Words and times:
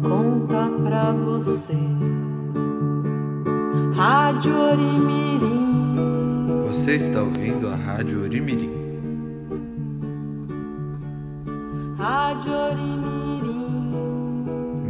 conta 0.01 0.69
pra 0.83 1.11
você. 1.11 1.77
Rádio 3.93 4.53
Orimirim. 4.57 5.95
Você 6.67 6.95
está 6.95 7.21
ouvindo 7.21 7.69
a 7.69 7.75
Rádio 7.75 8.23
Orimirim. 8.23 8.71
Rádio 11.97 12.51
Orimirim. 12.51 13.93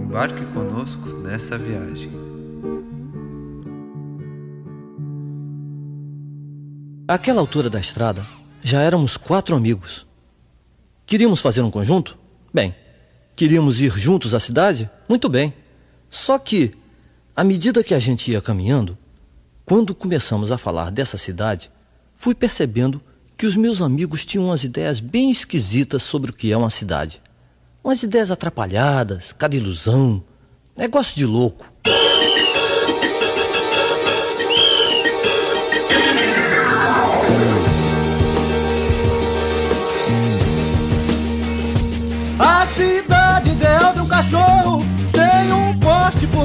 Embarque 0.04 0.46
conosco 0.48 1.10
nessa 1.10 1.58
viagem. 1.58 2.25
Àquela 7.08 7.40
altura 7.40 7.70
da 7.70 7.80
estrada, 7.80 8.26
já 8.64 8.82
éramos 8.82 9.16
quatro 9.16 9.56
amigos. 9.56 10.08
Queríamos 11.06 11.40
fazer 11.40 11.62
um 11.62 11.70
conjunto? 11.70 12.18
Bem. 12.52 12.74
Queríamos 13.36 13.80
ir 13.80 13.92
juntos 13.96 14.34
à 14.34 14.40
cidade? 14.40 14.90
Muito 15.08 15.30
bem. 15.30 15.54
Só 16.10 16.40
que, 16.40 16.74
à 17.36 17.44
medida 17.44 17.84
que 17.84 17.94
a 17.94 18.00
gente 18.00 18.32
ia 18.32 18.42
caminhando, 18.42 18.98
quando 19.64 19.94
começamos 19.94 20.52
a 20.52 20.58
falar 20.58 20.90
dessa 20.90 21.16
cidade, 21.16 21.70
fui 22.18 22.34
percebendo 22.34 23.00
que 23.38 23.46
os 23.46 23.56
meus 23.56 23.82
amigos 23.82 24.26
tinham 24.26 24.46
umas 24.46 24.64
ideias 24.64 25.00
bem 25.00 25.30
esquisitas 25.30 26.02
sobre 26.02 26.32
o 26.32 26.34
que 26.34 26.52
é 26.52 26.58
uma 26.58 26.72
cidade. 26.72 27.22
Umas 27.84 28.02
ideias 28.02 28.32
atrapalhadas, 28.32 29.32
cada 29.32 29.56
ilusão, 29.56 30.24
negócio 30.76 31.16
de 31.16 31.26
louco. 31.28 31.72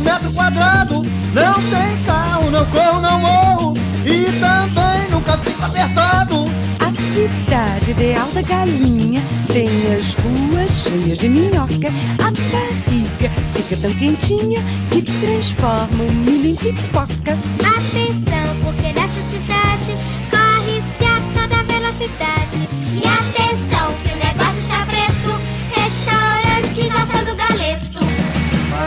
Metro 0.01 0.33
quadrado. 0.33 1.03
Não 1.33 1.55
tem 1.55 2.05
carro, 2.05 2.51
não 2.51 2.67
corro, 2.67 3.01
não 3.01 3.20
morro. 3.20 3.75
E 4.05 4.25
também 4.41 5.11
nunca 5.11 5.37
fica 5.39 5.67
apertado. 5.67 6.45
A 6.79 6.91
cidade 7.12 7.91
ideal 7.93 8.28
da 8.33 8.43
galinha 8.43 9.23
tem 9.53 9.69
as 9.97 10.15
ruas 10.15 10.71
cheias 10.71 11.19
de 11.19 11.28
minhoca. 11.28 11.89
A 12.19 12.31
barriga 12.51 13.31
fica 13.55 13.77
tão 13.77 13.93
quentinha 13.95 14.61
que 14.91 15.03
transforma 15.03 16.05
o 16.05 16.12
milho 16.12 16.51
em 16.51 16.56
pipoca. 16.56 17.39
Atenção, 17.61 18.56
porque 18.62 18.93
nessa 18.93 19.23
cidade 19.28 19.93
corre-se 20.31 21.05
a 21.05 21.21
toda 21.34 21.62
velocidade. 21.65 22.69
E 22.93 23.03
atenção, 23.06 23.79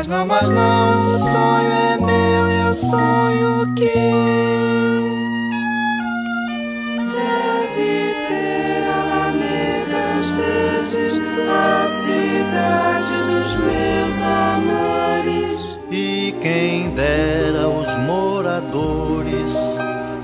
Mas 0.03 0.07
não, 0.09 0.25
mas 0.25 0.49
não, 0.49 1.15
o 1.15 1.17
sonho 1.17 1.71
é 1.71 1.97
meu, 1.97 2.49
eu 2.67 2.73
sonho 2.73 3.73
que 3.73 3.85
deve 7.07 8.13
ter 8.27 8.83
alamedas 8.99 10.29
verdes, 10.31 11.21
a 11.49 11.87
cidade 11.87 13.15
dos 13.31 13.55
meus 13.55 14.21
amores. 14.21 15.79
E 15.89 16.35
quem 16.41 16.89
dera 16.89 17.69
os 17.69 17.95
moradores, 17.99 19.53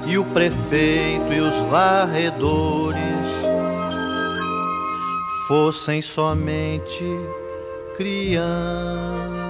e 0.06 0.18
o 0.18 0.26
prefeito 0.26 1.32
e 1.32 1.40
os 1.40 1.56
varredores 1.70 2.98
fossem 5.48 6.02
somente 6.02 7.06
crianças. 7.96 9.49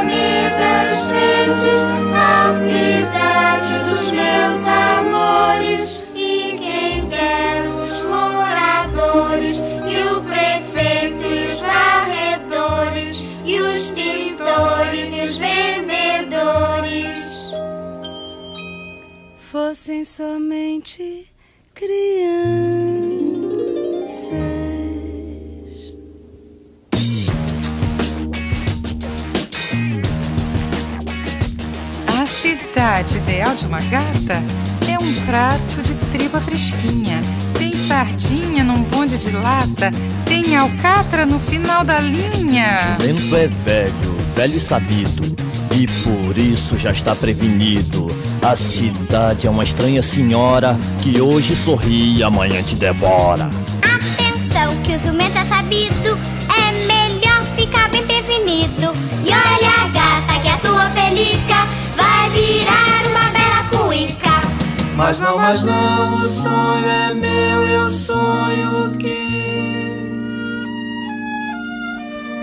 Alamedas 0.00 1.10
verdes, 1.10 1.84
a 2.14 2.54
cidade 2.54 3.78
dos 3.88 4.10
meus 4.10 4.66
amores. 4.66 6.04
E 6.14 6.58
quem 6.58 7.06
der 7.08 7.68
os 7.68 8.04
moradores, 8.04 9.56
e 9.56 10.02
o 10.14 10.22
prefeito 10.22 11.24
e 11.24 11.48
os 11.50 11.60
varredores, 11.60 13.24
e 13.44 13.60
os 13.60 13.90
pintores 13.90 15.12
e 15.12 15.20
os 15.22 15.36
vendedores. 15.36 15.90
Fossem 19.38 20.04
somente 20.04 21.30
crianças. 21.74 22.69
Cidade 32.80 33.18
ideal 33.18 33.54
de 33.54 33.66
uma 33.66 33.78
gata 33.78 34.42
é 34.88 34.96
um 34.98 35.12
prato 35.26 35.82
de 35.82 35.94
tripa 36.10 36.40
fresquinha. 36.40 37.20
Tem 37.58 37.70
sardinha 37.70 38.64
num 38.64 38.82
bonde 38.84 39.18
de 39.18 39.32
lata. 39.32 39.92
Tem 40.24 40.56
alcatra 40.56 41.26
no 41.26 41.38
final 41.38 41.84
da 41.84 42.00
linha. 42.00 42.96
Lento 42.98 43.36
é 43.36 43.48
velho, 43.48 44.16
velho 44.34 44.56
e 44.56 44.60
sabido, 44.60 45.36
e 45.76 45.86
por 45.86 46.38
isso 46.38 46.78
já 46.78 46.90
está 46.90 47.14
prevenido. 47.14 48.06
A 48.40 48.56
cidade 48.56 49.46
é 49.46 49.50
uma 49.50 49.62
estranha 49.62 50.02
senhora 50.02 50.74
que 51.02 51.20
hoje 51.20 51.54
sorri 51.54 52.16
e 52.16 52.22
amanhã 52.22 52.62
te 52.62 52.76
devora. 52.76 53.50
Atenção, 53.82 54.74
que 54.84 54.96
o 54.96 55.00
ciumento 55.00 55.36
é 55.36 55.44
sabido, 55.44 56.18
é 56.48 56.86
melhor 56.86 57.42
ficar 57.58 57.90
bem 57.90 58.02
prevenido. 58.06 58.94
E 59.22 59.28
olha 59.28 59.84
a 59.84 59.88
gata 59.88 60.40
que 60.40 60.48
a 60.48 60.56
tua 60.56 60.88
pelica 60.94 61.79
virar 62.32 63.06
uma 63.10 63.30
bela 63.32 63.62
cuíca. 63.70 64.40
Mas 64.96 65.18
não, 65.20 65.38
mas 65.38 65.64
não, 65.64 66.18
o 66.18 66.28
sonho 66.28 66.86
é 66.86 67.14
meu, 67.14 67.62
eu 67.64 67.90
sonho 67.90 68.96
que 68.98 69.30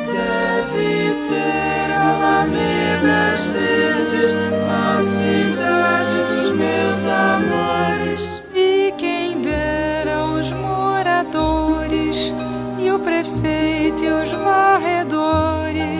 deve 0.07 1.15
ter 1.29 1.93
alamedas 1.93 3.45
verdes, 3.45 4.35
a 4.69 5.03
cidade 5.03 6.15
dos 6.29 6.51
meus 6.51 7.05
amores. 7.05 8.41
E 8.55 8.93
quem 8.97 9.41
dera 9.41 10.25
os 10.25 10.51
moradores 10.53 12.33
e 12.79 12.91
o 12.91 12.99
prefeito 12.99 14.03
e 14.03 14.09
os 14.09 14.31
varredores 14.31 15.96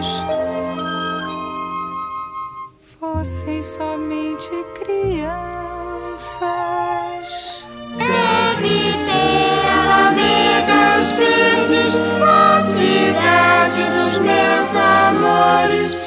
fossem 3.28 3.62
somente 3.62 4.50
crianças. 4.76 5.28
Deve 7.98 8.94
ter 8.94 9.68
alamedas 9.70 11.18
verdes, 11.18 12.00
a 12.24 12.60
cidade 12.62 13.84
dos 13.92 14.20
meus 14.20 14.76
amores. 14.76 16.06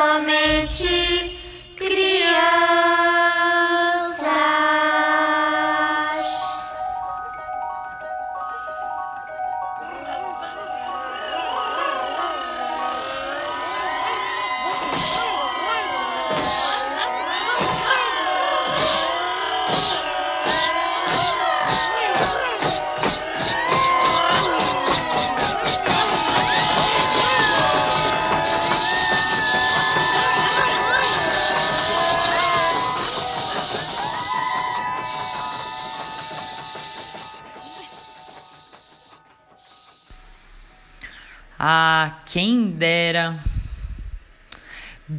Somente 0.00 1.29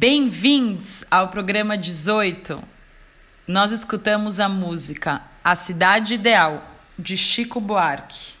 Bem-vindos 0.02 1.04
ao 1.08 1.28
programa 1.28 1.78
18. 1.78 2.60
Nós 3.46 3.70
escutamos 3.70 4.40
a 4.40 4.48
música 4.48 5.22
A 5.44 5.54
Cidade 5.54 6.14
Ideal, 6.14 6.60
de 6.98 7.16
Chico 7.16 7.60
Buarque, 7.60 8.32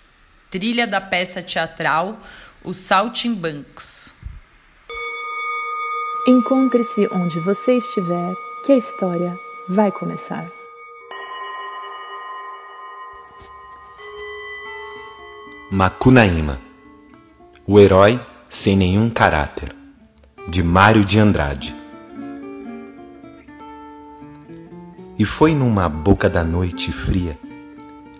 trilha 0.50 0.88
da 0.88 1.00
peça 1.00 1.40
teatral 1.40 2.18
Os 2.64 2.78
Saltimbancos. 2.78 4.12
Encontre-se 6.26 7.06
onde 7.12 7.38
você 7.38 7.76
estiver, 7.76 8.34
que 8.66 8.72
a 8.72 8.76
história 8.76 9.32
vai 9.68 9.92
começar. 9.92 10.44
Macunaíma 15.70 16.60
O 17.64 17.78
herói 17.78 18.20
sem 18.48 18.76
nenhum 18.76 19.08
caráter 19.08 19.81
de 20.48 20.62
Mário 20.62 21.04
de 21.04 21.18
Andrade 21.18 21.82
E 25.18 25.24
foi 25.24 25.54
numa 25.54 25.88
boca 25.88 26.28
da 26.28 26.42
noite 26.42 26.90
fria 26.90 27.38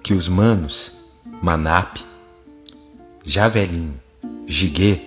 que 0.03 0.15
os 0.15 0.29
manos, 0.29 1.11
Manap, 1.43 1.99
já 3.25 3.49
velhinho, 3.49 4.01
Jiguê, 4.47 5.01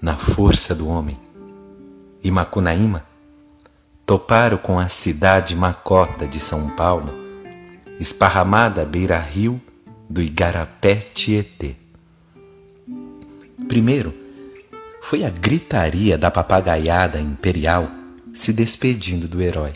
na 0.00 0.14
força 0.14 0.72
do 0.72 0.86
homem, 0.86 1.18
e 2.22 2.30
Macunaíma, 2.30 3.04
toparam 4.04 4.56
com 4.56 4.78
a 4.78 4.88
cidade 4.88 5.56
macota 5.56 6.28
de 6.28 6.38
São 6.38 6.68
Paulo, 6.70 7.12
esparramada 7.98 8.82
à 8.82 8.84
beira-rio 8.84 9.60
do 10.08 10.22
Igarapé 10.22 10.94
Tietê. 10.94 11.74
Primeiro, 13.66 14.14
foi 15.08 15.24
a 15.24 15.30
gritaria 15.30 16.18
da 16.18 16.32
papagaiada 16.32 17.20
imperial 17.20 17.88
se 18.34 18.52
despedindo 18.52 19.28
do 19.28 19.40
herói. 19.40 19.72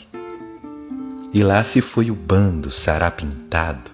E 1.32 1.44
lá 1.44 1.62
se 1.62 1.80
foi 1.80 2.10
o 2.10 2.16
bando 2.16 2.68
sarapintado, 2.68 3.92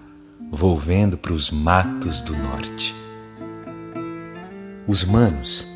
volvendo 0.51 1.15
para 1.15 1.33
os 1.33 1.51
matos 1.51 2.23
do 2.23 2.35
norte. 2.35 2.95
Os 4.87 5.03
manos 5.03 5.67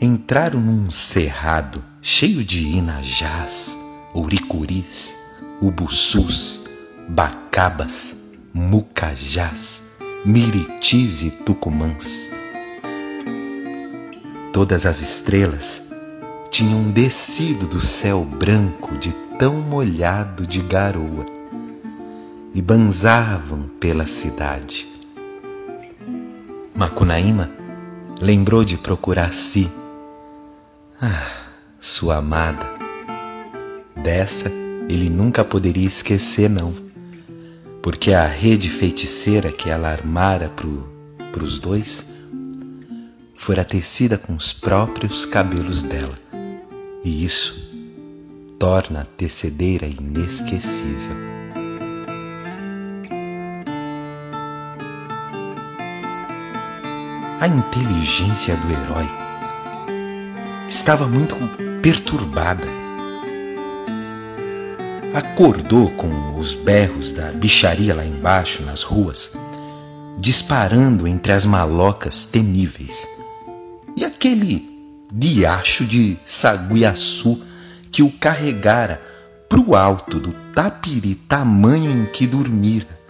entraram 0.00 0.60
num 0.60 0.92
cerrado 0.92 1.84
cheio 2.00 2.44
de 2.44 2.62
inajás, 2.62 3.76
ouricuris, 4.14 5.16
ubuçus, 5.60 6.66
bacabas, 7.08 8.16
mucajás, 8.54 9.82
miritis 10.24 11.24
e 11.24 11.30
tucumãs. 11.32 12.41
Todas 14.52 14.84
as 14.84 15.00
estrelas 15.00 15.84
tinham 16.50 16.90
descido 16.90 17.66
do 17.66 17.80
céu 17.80 18.22
branco 18.22 18.98
de 18.98 19.10
tão 19.38 19.54
molhado 19.54 20.46
de 20.46 20.60
garoa 20.60 21.24
e 22.54 22.60
banzavam 22.60 23.62
pela 23.80 24.06
cidade. 24.06 24.86
Macunaíma 26.74 27.50
lembrou 28.20 28.62
de 28.62 28.76
procurar 28.76 29.32
si. 29.32 29.70
Ah, 31.00 31.30
sua 31.80 32.16
amada. 32.18 32.68
Dessa 33.96 34.50
ele 34.86 35.08
nunca 35.08 35.42
poderia 35.42 35.86
esquecer, 35.86 36.50
não, 36.50 36.74
porque 37.82 38.12
a 38.12 38.26
rede 38.26 38.68
feiticeira 38.68 39.50
que 39.50 39.70
ela 39.70 39.88
armara 39.88 40.50
para 40.50 41.42
os 41.42 41.58
dois 41.58 42.11
fora 43.42 43.64
tecida 43.64 44.16
com 44.16 44.36
os 44.36 44.52
próprios 44.52 45.26
cabelos 45.26 45.82
dela, 45.82 46.14
e 47.04 47.24
isso 47.24 47.74
torna 48.56 49.00
a 49.00 49.04
tecedeira 49.04 49.84
inesquecível. 49.84 51.16
A 57.40 57.48
inteligência 57.48 58.56
do 58.58 58.70
herói 58.70 59.08
estava 60.68 61.08
muito 61.08 61.34
perturbada. 61.82 62.62
Acordou 65.14 65.90
com 65.90 66.38
os 66.38 66.54
berros 66.54 67.10
da 67.10 67.32
bicharia 67.32 67.92
lá 67.92 68.04
embaixo 68.04 68.62
nas 68.62 68.84
ruas, 68.84 69.36
disparando 70.16 71.08
entre 71.08 71.32
as 71.32 71.44
malocas 71.44 72.24
temíveis. 72.24 73.21
E 73.96 74.04
aquele 74.04 74.68
diacho 75.12 75.84
de 75.84 76.18
saguiaçu 76.24 77.42
que 77.90 78.02
o 78.02 78.10
carregara 78.10 79.00
pro 79.48 79.74
alto 79.74 80.18
do 80.18 80.32
tapiri 80.54 81.14
tamanho 81.14 81.90
em 81.90 82.06
que 82.06 82.26
dormira. 82.26 83.00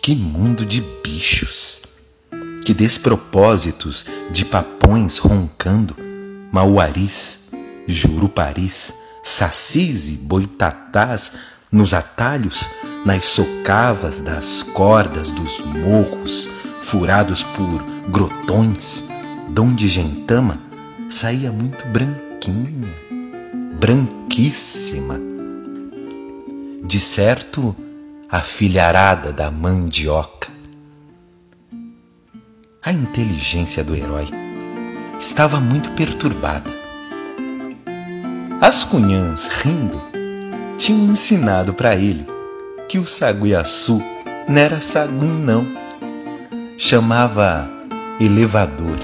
Que 0.00 0.14
mundo 0.14 0.64
de 0.64 0.80
bichos! 1.02 1.82
que 2.68 2.74
despropósitos 2.74 4.04
de 4.30 4.44
papões 4.44 5.16
roncando, 5.16 5.96
mauaris, 6.52 7.44
juruparis, 7.86 8.92
sacis 9.24 10.10
e 10.10 10.12
boitatás 10.12 11.32
nos 11.72 11.94
atalhos, 11.94 12.68
nas 13.06 13.24
socavas 13.24 14.20
das 14.20 14.62
cordas 14.62 15.32
dos 15.32 15.60
morros, 15.60 16.50
furados 16.88 17.42
por 17.42 17.82
grotões, 18.10 19.04
donde 19.50 19.88
gentama 19.88 20.58
saía 21.08 21.52
muito 21.52 21.86
branquinha, 21.88 22.88
branquíssima. 23.78 25.18
De 26.84 26.98
certo, 27.00 27.74
a 28.30 28.40
filharada 28.40 29.32
da 29.32 29.50
mandioca 29.50 30.58
a 32.88 32.92
inteligência 32.92 33.84
do 33.84 33.94
herói 33.94 34.26
estava 35.20 35.60
muito 35.60 35.90
perturbada. 35.90 36.70
As 38.62 38.82
cunhãs, 38.82 39.46
rindo, 39.48 40.00
tinham 40.78 41.12
ensinado 41.12 41.74
para 41.74 41.94
ele 41.96 42.24
que 42.88 42.98
o 42.98 43.04
saguiaçu 43.04 44.02
não 44.48 44.56
era 44.56 44.80
sagum, 44.80 45.26
não. 45.26 45.66
Chamava 46.80 47.68
elevador 48.20 48.96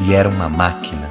e 0.00 0.14
era 0.14 0.30
uma 0.30 0.48
máquina. 0.48 1.10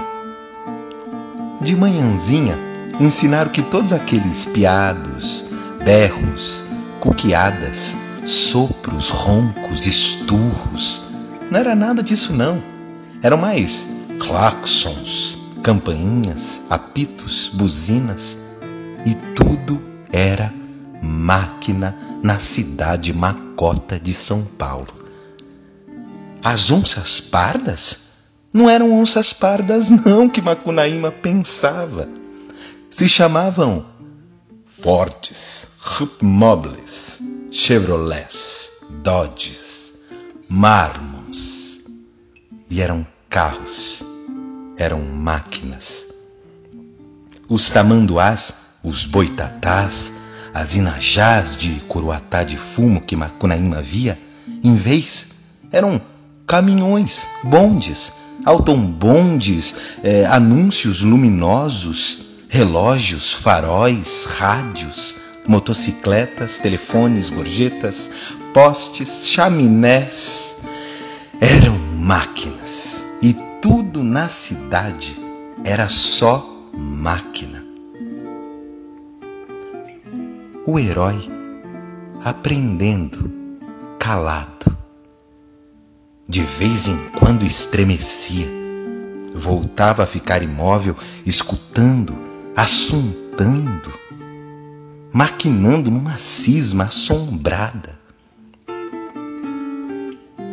De 1.61 1.75
manhãzinha, 1.75 2.57
ensinaram 2.99 3.51
que 3.51 3.61
todos 3.61 3.93
aqueles 3.93 4.45
piados, 4.45 5.45
berros, 5.85 6.65
cuqueadas, 6.99 7.95
sopros, 8.25 9.09
roncos, 9.09 9.85
esturros, 9.85 11.03
não 11.51 11.59
era 11.59 11.75
nada 11.75 12.01
disso, 12.01 12.33
não. 12.33 12.59
Eram 13.21 13.37
mais 13.37 13.87
claxons, 14.19 15.37
campainhas, 15.61 16.63
apitos, 16.71 17.51
buzinas 17.53 18.39
e 19.05 19.13
tudo 19.35 19.79
era 20.11 20.51
máquina 20.99 21.95
na 22.23 22.39
cidade 22.39 23.13
macota 23.13 23.99
de 23.99 24.15
São 24.15 24.43
Paulo. 24.43 25.00
As 26.43 26.71
onças 26.71 27.19
pardas 27.21 28.11
não 28.53 28.69
eram 28.69 28.91
onças 28.99 29.31
pardas, 29.31 29.89
não, 29.89 30.27
que 30.27 30.41
Macunaíma 30.41 31.11
pensava. 31.11 32.09
Se 32.89 33.07
chamavam 33.07 33.85
Fortes, 34.65 35.67
Mobles, 36.21 37.21
Chevrolets, 37.51 38.81
Dodges, 39.03 39.99
Marmo 40.49 41.21
e 42.69 42.81
eram 42.81 43.05
carros, 43.29 44.03
eram 44.77 45.01
máquinas. 45.01 46.07
Os 47.47 47.69
tamanduás, 47.69 48.77
os 48.83 49.05
boitatás, 49.05 50.13
as 50.53 50.73
inajás 50.75 51.55
de 51.55 51.69
coroatá 51.81 52.43
de 52.43 52.57
fumo 52.57 53.01
que 53.01 53.15
Macunaíma 53.15 53.81
via, 53.81 54.19
em 54.63 54.75
vez, 54.75 55.27
eram 55.71 56.01
caminhões, 56.51 57.29
bondes, 57.45 58.11
autombondes, 58.43 59.73
eh, 60.03 60.25
anúncios 60.25 60.99
luminosos, 60.99 62.43
relógios, 62.49 63.31
faróis, 63.31 64.25
rádios, 64.37 65.15
motocicletas, 65.47 66.59
telefones, 66.59 67.29
gorjetas, 67.29 68.09
postes, 68.53 69.29
chaminés, 69.29 70.57
eram 71.39 71.79
máquinas. 71.95 73.05
E 73.21 73.33
tudo 73.61 74.03
na 74.03 74.27
cidade 74.27 75.17
era 75.63 75.87
só 75.87 76.67
máquina. 76.73 77.63
O 80.67 80.77
herói 80.77 81.17
aprendendo, 82.25 83.31
calado, 83.97 84.80
De 86.31 86.43
vez 86.43 86.87
em 86.87 86.97
quando 87.19 87.43
estremecia, 87.43 88.47
voltava 89.35 90.03
a 90.03 90.07
ficar 90.07 90.41
imóvel, 90.41 90.95
escutando, 91.25 92.15
assuntando, 92.55 93.91
maquinando 95.11 95.91
numa 95.91 96.17
cisma 96.17 96.85
assombrada. 96.85 97.99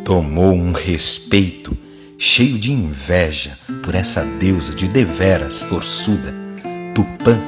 Tomou 0.03 0.53
um 0.53 0.73
respeito 0.73 1.77
cheio 2.17 2.59
de 2.59 2.73
inveja 2.73 3.57
por 3.81 3.95
essa 3.95 4.25
deusa 4.37 4.75
de 4.75 4.85
deveras 4.85 5.63
forçuda, 5.63 6.35
Tupã, 6.93 7.39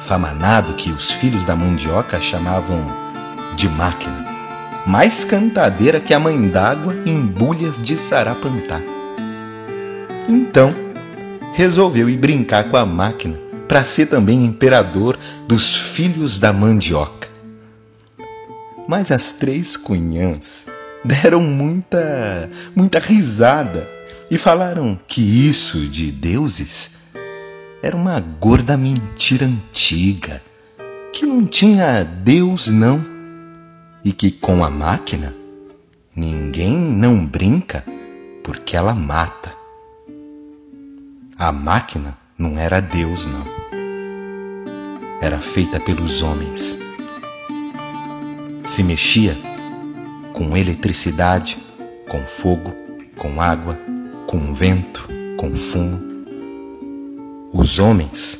famanado 0.00 0.74
que 0.74 0.90
os 0.90 1.10
filhos 1.10 1.46
da 1.46 1.56
mandioca 1.56 2.20
chamavam 2.20 2.86
de 3.56 3.66
máquina, 3.66 4.25
mais 4.86 5.24
cantadeira 5.24 5.98
que 5.98 6.14
a 6.14 6.20
mãe 6.20 6.48
d'água 6.48 6.94
em 7.04 7.20
bulhas 7.26 7.82
de 7.82 7.96
sarapantá. 7.96 8.80
Então, 10.28 10.72
resolveu 11.54 12.08
ir 12.08 12.16
brincar 12.16 12.70
com 12.70 12.76
a 12.76 12.86
máquina 12.86 13.36
para 13.66 13.82
ser 13.82 14.06
também 14.06 14.44
imperador 14.44 15.18
dos 15.48 15.74
filhos 15.74 16.38
da 16.38 16.52
mandioca. 16.52 17.28
Mas 18.86 19.10
as 19.10 19.32
três 19.32 19.76
cunhãs 19.76 20.66
deram 21.04 21.42
muita, 21.42 22.48
muita 22.74 23.00
risada 23.00 23.88
e 24.30 24.38
falaram 24.38 24.96
que 25.08 25.20
isso 25.20 25.78
de 25.88 26.12
deuses 26.12 26.96
era 27.82 27.96
uma 27.96 28.20
gorda 28.20 28.76
mentira 28.76 29.46
antiga, 29.46 30.40
que 31.12 31.26
não 31.26 31.44
tinha 31.44 32.04
Deus 32.04 32.68
não, 32.68 33.15
e 34.06 34.12
que 34.12 34.30
com 34.30 34.64
a 34.64 34.70
máquina 34.70 35.34
ninguém 36.14 36.76
não 36.78 37.26
brinca 37.26 37.84
porque 38.44 38.76
ela 38.76 38.94
mata. 38.94 39.52
A 41.36 41.50
máquina 41.50 42.16
não 42.38 42.56
era 42.56 42.78
Deus 42.80 43.26
não. 43.26 43.44
Era 45.20 45.38
feita 45.38 45.80
pelos 45.80 46.22
homens. 46.22 46.78
Se 48.62 48.84
mexia 48.84 49.36
com 50.32 50.56
eletricidade, 50.56 51.58
com 52.08 52.24
fogo, 52.28 52.72
com 53.16 53.42
água, 53.42 53.76
com 54.28 54.54
vento, 54.54 55.08
com 55.36 55.56
fumo. 55.56 56.00
Os 57.52 57.80
homens 57.80 58.38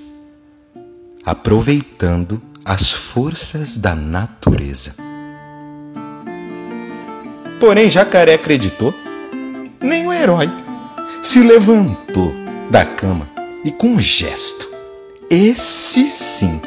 aproveitando 1.25 2.41
as 2.65 2.93
forças 2.93 3.77
da 3.77 3.97
natureza. 3.97 5.06
Porém, 7.59 7.91
Jacaré 7.91 8.35
acreditou. 8.35 8.95
Nem 9.81 10.07
o 10.07 10.13
herói 10.13 10.51
se 11.23 11.41
levantou 11.41 12.33
da 12.71 12.85
cama 12.85 13.29
e 13.65 13.71
com 13.71 13.89
um 13.89 14.01
gesto, 14.01 14.69
esse 15.29 16.09
sim, 16.09 16.61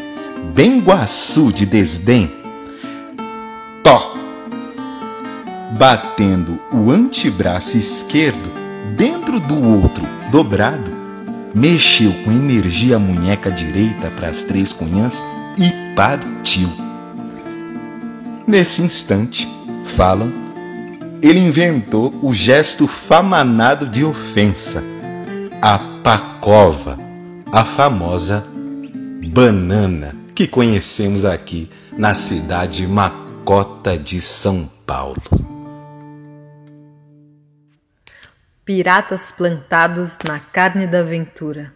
bem 0.53 0.79
guaçu 0.79 1.51
de 1.51 1.65
desdém, 1.65 2.29
tó 3.81 4.17
batendo 5.77 6.59
o 6.73 6.91
antebraço 6.91 7.77
esquerdo 7.77 8.51
dentro 8.97 9.39
do 9.39 9.63
outro 9.63 10.03
dobrado, 10.29 10.91
mexeu 11.55 12.11
com 12.25 12.31
energia 12.31 12.97
a 12.97 12.99
munheca 12.99 13.49
direita 13.49 14.11
para 14.11 14.27
as 14.27 14.43
três 14.43 14.73
cunhãs 14.73 15.23
e 15.57 15.95
partiu. 15.95 16.69
Nesse 18.45 18.81
instante, 18.81 19.47
falam, 19.85 20.33
ele 21.21 21.39
inventou 21.39 22.17
o 22.23 22.33
gesto 22.33 22.87
famanado 22.87 23.87
de 23.87 24.05
ofensa, 24.05 24.81
a 25.61 25.77
pacova, 26.01 26.97
a 27.51 27.65
famosa 27.65 28.45
banana 29.27 30.15
que 30.33 30.47
conhecemos 30.47 31.25
aqui 31.25 31.69
na 31.97 32.15
cidade 32.15 32.87
Macota 32.87 33.97
de 33.97 34.21
São 34.21 34.65
Paulo. 34.85 35.21
Piratas 38.63 39.31
plantados 39.31 40.17
na 40.25 40.39
carne 40.39 40.87
da 40.87 40.99
aventura. 40.99 41.73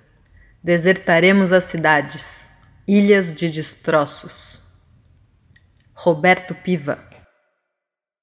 Desertaremos 0.63 1.51
as 1.51 1.65
cidades, 1.65 2.45
ilhas 2.87 3.33
de 3.33 3.49
destroços. 3.49 4.61
Roberto 5.93 6.55
Piva. 6.55 7.12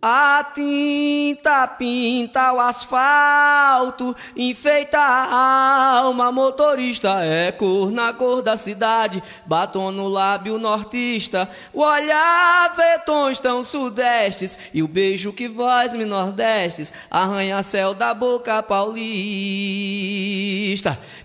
A 0.00 0.44
tinta 0.54 1.66
pinta 1.66 2.52
o 2.52 2.60
asfalto, 2.60 4.14
enfeita 4.36 4.96
a 4.96 5.98
alma, 5.98 6.30
motorista 6.30 7.24
é 7.24 7.50
cor 7.50 7.90
na 7.90 8.12
cor 8.12 8.40
da 8.40 8.56
cidade, 8.56 9.20
batom 9.44 9.90
no 9.90 10.06
lábio 10.06 10.56
nortista, 10.56 11.50
o 11.72 11.82
olhar 11.82 12.76
vê 12.76 13.00
tons 13.00 13.40
tão 13.40 13.64
sudestes, 13.64 14.56
e 14.72 14.84
o 14.84 14.88
beijo 14.88 15.32
que 15.32 15.48
voz 15.48 15.92
me 15.94 16.04
nordestes, 16.04 16.92
arranha-céu 17.10 17.92
da 17.92 18.14
boca 18.14 18.62
paulista. 18.62 18.96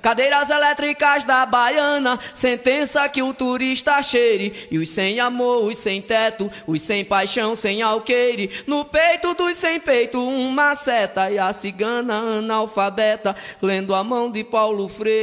Cadeiras 0.02 0.50
elétricas 0.50 1.26
da 1.26 1.46
baiana, 1.46 2.20
sentença 2.34 3.08
que 3.08 3.22
o 3.22 3.36
turista 3.36 4.02
cheire, 4.02 4.68
e 4.72 4.80
os 4.80 4.90
sem 4.90 5.20
amor, 5.20 5.66
os 5.66 5.78
sem 5.78 6.02
teto, 6.02 6.50
os 6.66 6.82
sem 6.82 7.06
paixão, 7.06 7.56
sem 7.56 7.84
alqueire, 7.84 8.63
no 8.66 8.86
peito 8.86 9.34
dos 9.34 9.58
sem 9.58 9.80
peito, 9.80 10.20
uma 10.22 10.76
seta 10.76 11.32
e 11.32 11.40
a 11.40 11.54
cigana 11.54 12.16
analfabeta, 12.40 13.36
lendo 13.62 13.96
a 13.96 14.04
mão 14.04 14.30
de 14.32 14.44
Paulo 14.44 14.90
Freire. 14.90 15.14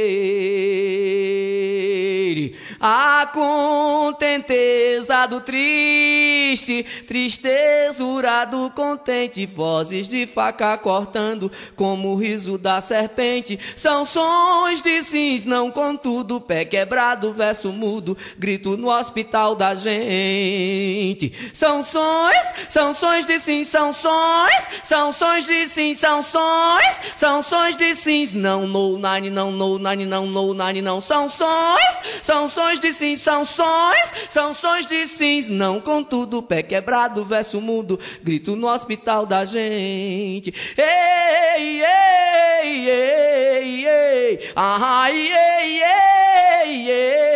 A 2.79 3.29
contenteza 3.31 5.25
do 5.27 5.41
triste, 5.41 6.83
tristezura 7.05 8.45
do 8.45 8.71
contente, 8.71 9.45
vozes 9.45 10.07
de 10.07 10.25
faca 10.25 10.77
cortando, 10.77 11.51
como 11.75 12.13
o 12.13 12.15
riso 12.15 12.57
da 12.57 12.81
serpente, 12.81 13.59
são 13.75 14.03
sons 14.05 14.81
de 14.81 15.03
sims, 15.03 15.45
não 15.45 15.69
contudo, 15.69 16.41
pé 16.41 16.65
quebrado, 16.65 17.31
verso 17.33 17.71
mudo, 17.71 18.17
grito 18.37 18.77
no 18.77 18.89
hospital 18.89 19.55
da 19.55 19.75
gente. 19.75 21.31
São 21.53 21.83
sons, 21.83 22.53
são 22.69 22.93
sons 22.93 23.25
de 23.25 23.30
sim, 23.39 23.63
são 23.63 23.93
sons, 23.93 24.69
são 24.83 25.39
de 25.39 25.67
sim, 25.67 25.93
são 25.93 26.21
sons, 26.21 27.01
são 27.15 27.41
de 27.71 27.95
sims, 27.95 28.33
não 28.33 28.67
no 28.67 28.97
nine, 28.97 29.29
não 29.29 29.51
no 29.51 29.77
nine, 29.77 30.05
não 30.05 30.25
no 30.25 30.53
nine, 30.53 30.81
não. 30.81 31.01
São 31.01 31.27
sons, 31.29 32.01
são 32.21 32.47
de 32.79 32.93
sim, 32.93 33.17
são 33.17 33.45
sons, 33.45 34.13
são 34.29 34.81
de 34.81 35.05
sims, 35.07 35.47
não 35.47 35.79
contudo, 35.79 36.41
pé 36.41 36.63
quebrado, 36.63 37.25
verso 37.25 37.61
mudo, 37.61 37.99
grito 38.23 38.55
no 38.55 38.67
hospital 38.67 39.25
da 39.25 39.45
gente. 39.45 40.53
Ei, 40.77 41.83
ei, 41.83 42.89
ei, 42.89 43.87
ei, 43.87 44.51
ah, 44.55 45.09
ei, 45.09 45.31
ei, 45.33 45.83
ei, 45.83 47.30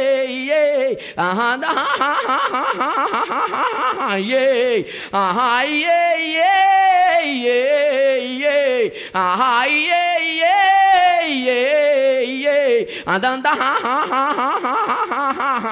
yay, 0.96 1.14
aha, 1.18 1.60
aha, 1.62 2.12
aha, 2.36 2.92
aha, 3.92 4.16
yay, 4.16 4.86
aha, 5.14 5.64
yay, 5.64 6.22
yay, 6.40 7.28
yay, 7.46 8.38
yay, 8.40 8.92
aha, 9.14 9.66
yay, 9.66 10.40
yay, 10.42 11.30
yay. 11.46 11.95
Ei, 12.76 12.82
ei, 12.82 13.04
ah, 13.06 13.16
ei, 13.16 13.26
ei, 13.26 13.36
ei, 13.36 13.36
ei, 13.36 13.36
andando, 13.36 13.50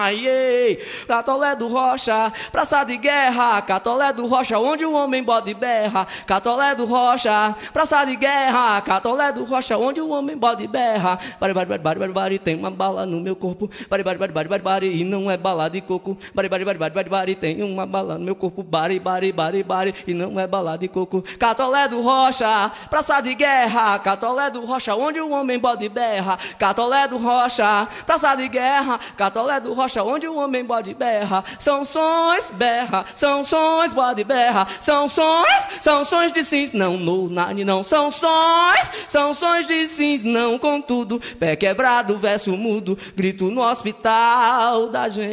ei, 0.10 0.80
Catolé 1.08 1.56
do 1.56 1.68
Rocha, 1.68 2.32
praça 2.52 2.84
de 2.84 2.98
guerra, 2.98 3.62
Catolé 3.62 4.14
do 4.14 4.26
Rocha, 4.28 4.58
onde 4.60 4.86
o 4.86 4.94
homem 4.94 5.24
bode 5.24 5.54
berra, 5.54 6.08
Catolé 6.26 6.76
do 6.76 6.86
Rocha, 6.86 7.56
praça 7.72 8.06
de 8.06 8.16
guerra, 8.16 8.82
Catolé 8.82 9.32
do 9.32 9.44
Rocha, 9.44 9.78
onde 9.78 10.02
o 10.02 10.10
homem 10.10 10.38
bode 10.38 10.68
berra, 10.68 11.20
bari, 11.40 11.54
bari, 11.54 11.68
bari, 11.68 12.00
bari, 12.00 12.14
bari, 12.14 12.40
tem 12.40 12.56
uma 12.56 12.72
bala 12.72 13.06
no 13.06 13.20
meu 13.20 13.36
corpo, 13.36 13.70
bari, 13.90 14.04
bari, 14.04 14.18
bari, 14.18 14.32
bari, 14.32 14.50
bari, 14.50 14.64
bari, 14.64 15.02
e 15.02 15.04
não 15.04 15.30
é 15.30 15.38
bala 15.38 15.70
de 15.70 15.82
coco, 15.82 16.18
bari, 16.34 16.50
bari, 16.50 16.66
bari, 16.66 16.80
bari, 16.80 16.94
bari, 16.94 17.10
bari, 17.10 17.36
tem 17.36 17.62
uma 17.64 17.86
bala 17.86 18.18
no 18.18 18.26
meu 18.26 18.36
corpo, 18.36 18.64
bari, 18.64 19.00
bari, 19.00 19.32
bari, 19.32 19.64
bari, 19.64 19.96
e 20.08 20.14
não 20.14 20.40
é 20.40 20.48
bala 20.48 20.78
de 20.78 20.88
coco, 20.88 21.24
Catolé 21.40 21.88
do 21.88 22.02
Rocha, 22.02 22.72
praça 22.90 23.22
de 23.22 23.36
guerra, 23.36 24.00
Catolé 24.00 24.50
do 24.50 24.66
Rocha, 24.66 24.96
onde 24.96 25.20
o 25.20 25.32
homem 25.32 25.60
bode 25.60 25.88
berra, 25.90 26.38
Catolé 26.58 26.93
do 27.08 27.18
Rocha, 27.18 27.88
praça 28.06 28.36
de 28.36 28.48
guerra, 28.48 29.00
Catolé 29.16 29.60
do 29.60 29.74
Rocha, 29.74 29.84
rocha 29.84 30.04
onde 30.04 30.28
o 30.28 30.36
homem 30.38 30.64
bode 30.64 30.94
berra. 30.94 31.44
São 31.60 31.84
sons, 31.84 32.52
berra, 32.52 33.06
são 33.14 33.44
sons, 33.44 33.94
bode 33.94 34.24
berra. 34.24 34.66
São 34.80 35.08
sons, 35.08 35.68
são 35.82 36.06
sons 36.06 36.32
de 36.32 36.44
sims, 36.44 36.72
não 36.72 36.98
no 36.98 37.30
nani, 37.30 37.66
não. 37.66 37.84
São 37.84 38.10
sons, 38.10 38.90
são 39.10 39.34
sons 39.34 39.68
de 39.68 39.88
sims, 39.88 40.24
não 40.24 40.58
contudo. 40.58 41.20
Pé 41.40 41.56
quebrado, 41.56 42.18
verso 42.18 42.56
mudo, 42.56 42.98
grito 43.16 43.52
no 43.52 43.62
hospital 43.62 44.90
da 44.90 45.10
gente. 45.10 45.24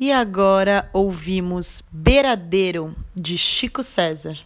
E 0.00 0.10
agora 0.12 0.88
ouvimos 0.92 1.82
Beiradeiro, 1.90 2.94
de 3.14 3.38
Chico 3.38 3.82
César. 3.82 4.38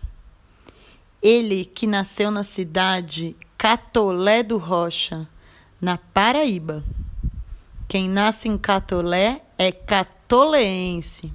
Ele 1.31 1.67
que 1.67 1.87
nasceu 1.87 2.31
na 2.31 2.43
cidade 2.43 3.37
Catolé 3.59 4.43
do 4.43 4.57
Rocha, 4.57 5.29
na 5.79 5.99
Paraíba. 5.99 6.83
Quem 7.87 8.09
nasce 8.09 8.49
em 8.49 8.57
Catolé 8.57 9.43
é 9.59 9.71
catoleense. 9.71 11.31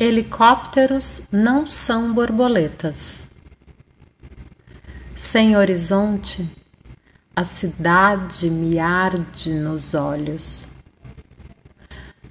Helicópteros 0.00 1.28
não 1.30 1.68
são 1.68 2.12
borboletas. 2.12 3.28
Sem 5.14 5.56
horizonte, 5.56 6.44
a 7.36 7.44
cidade 7.44 8.50
me 8.50 8.80
arde 8.80 9.54
nos 9.54 9.94
olhos. 9.94 10.66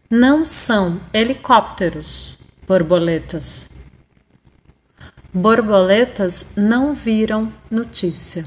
Não 0.09 0.45
são 0.45 0.99
helicópteros, 1.13 2.37
borboletas. 2.67 3.73
Borboletas 5.37 6.53
não 6.55 6.93
viram 6.93 7.51
notícia. 7.69 8.45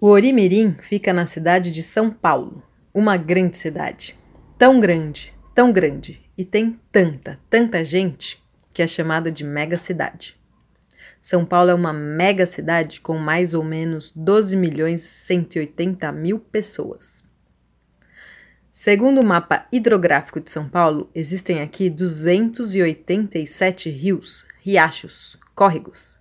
O 0.00 0.06
Orimirim 0.06 0.74
fica 0.80 1.12
na 1.12 1.26
cidade 1.26 1.70
de 1.70 1.82
São 1.82 2.10
Paulo, 2.10 2.62
uma 2.94 3.18
grande 3.18 3.58
cidade. 3.58 4.18
Tão 4.56 4.80
grande, 4.80 5.34
tão 5.54 5.70
grande, 5.70 6.26
e 6.38 6.44
tem 6.44 6.78
tanta, 6.92 7.40
tanta 7.50 7.84
gente 7.84 8.40
que 8.72 8.80
é 8.80 8.86
chamada 8.86 9.32
de 9.32 9.42
mega 9.42 9.76
cidade. 9.76 10.38
São 11.20 11.44
Paulo 11.44 11.70
é 11.70 11.74
uma 11.74 11.92
mega 11.92 12.46
cidade 12.46 13.00
com 13.00 13.18
mais 13.18 13.54
ou 13.54 13.64
menos 13.64 14.12
12 14.14 14.56
milhões 14.56 15.04
e 15.04 15.08
180 15.08 16.12
mil 16.12 16.38
pessoas. 16.38 17.24
Segundo 18.72 19.20
o 19.20 19.24
mapa 19.24 19.66
hidrográfico 19.72 20.40
de 20.40 20.48
São 20.48 20.68
Paulo, 20.68 21.10
existem 21.12 21.60
aqui 21.60 21.90
287 21.90 23.90
rios, 23.90 24.46
riachos, 24.62 25.36
córregos. 25.56 26.20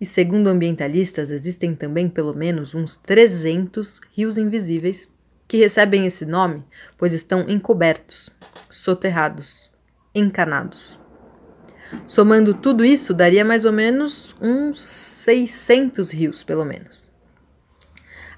E 0.00 0.06
segundo 0.06 0.46
ambientalistas, 0.46 1.30
existem 1.30 1.74
também 1.74 2.08
pelo 2.08 2.32
menos 2.32 2.72
uns 2.72 2.96
300 2.96 4.00
rios 4.14 4.38
invisíveis 4.38 5.10
que 5.48 5.56
recebem 5.56 6.06
esse 6.06 6.24
nome 6.24 6.64
pois 6.98 7.12
estão 7.12 7.48
encobertos, 7.48 8.30
soterrados, 8.70 9.70
encanados. 10.14 10.98
Somando 12.06 12.54
tudo 12.54 12.84
isso, 12.84 13.14
daria 13.14 13.44
mais 13.44 13.64
ou 13.64 13.72
menos 13.72 14.34
uns 14.40 14.80
600 14.80 16.10
rios, 16.10 16.42
pelo 16.42 16.64
menos. 16.64 17.10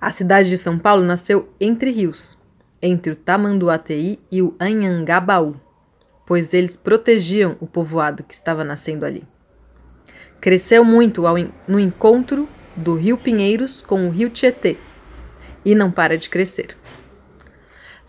A 0.01 0.11
cidade 0.11 0.49
de 0.49 0.57
São 0.57 0.79
Paulo 0.79 1.05
nasceu 1.05 1.53
entre 1.61 1.90
rios, 1.90 2.38
entre 2.81 3.12
o 3.12 3.16
Tamanduateí 3.16 4.18
e 4.31 4.42
o 4.42 4.55
Anhangabaú, 4.61 5.57
pois 6.27 6.53
eles 6.53 6.77
protegiam 6.77 7.57
o 7.61 7.66
povoado 7.66 8.23
que 8.23 8.35
estava 8.35 8.62
nascendo 8.62 9.05
ali. 9.05 9.25
Cresceu 10.40 10.85
muito 10.85 11.27
ao, 11.27 11.37
no 11.66 11.81
encontro 11.81 12.49
do 12.77 12.94
Rio 12.94 13.16
Pinheiros 13.16 13.83
com 13.83 14.07
o 14.07 14.11
Rio 14.11 14.31
Tietê 14.31 14.77
e 15.64 15.75
não 15.75 15.90
para 15.90 16.16
de 16.16 16.29
crescer. 16.31 16.77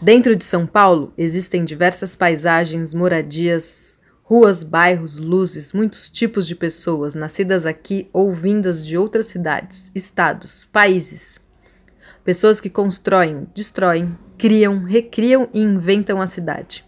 Dentro 0.02 0.34
de 0.34 0.46
São 0.46 0.66
Paulo 0.66 1.14
existem 1.18 1.66
diversas 1.66 2.16
paisagens, 2.16 2.94
moradias, 2.94 3.98
ruas, 4.24 4.64
bairros, 4.64 5.20
luzes, 5.20 5.74
muitos 5.74 6.10
tipos 6.10 6.48
de 6.48 6.56
pessoas 6.56 7.16
nascidas 7.16 7.66
aqui 7.66 8.10
ou 8.14 8.34
vindas 8.34 8.86
de 8.86 8.98
outras 8.98 9.26
cidades, 9.26 9.92
estados, 9.94 10.64
países. 10.72 11.42
Pessoas 12.24 12.62
que 12.62 12.70
constroem, 12.70 13.46
destroem, 13.54 14.18
criam, 14.38 14.86
recriam 14.86 15.50
e 15.54 15.62
inventam 15.62 16.22
a 16.22 16.28
cidade. 16.28 16.86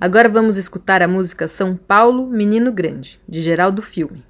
Agora 0.00 0.28
vamos 0.28 0.56
escutar 0.56 1.00
a 1.00 1.06
música 1.06 1.46
São 1.46 1.76
Paulo, 1.76 2.28
Menino 2.28 2.72
Grande, 2.72 3.20
de 3.28 3.40
Geraldo 3.40 3.82
Filme, 3.82 4.26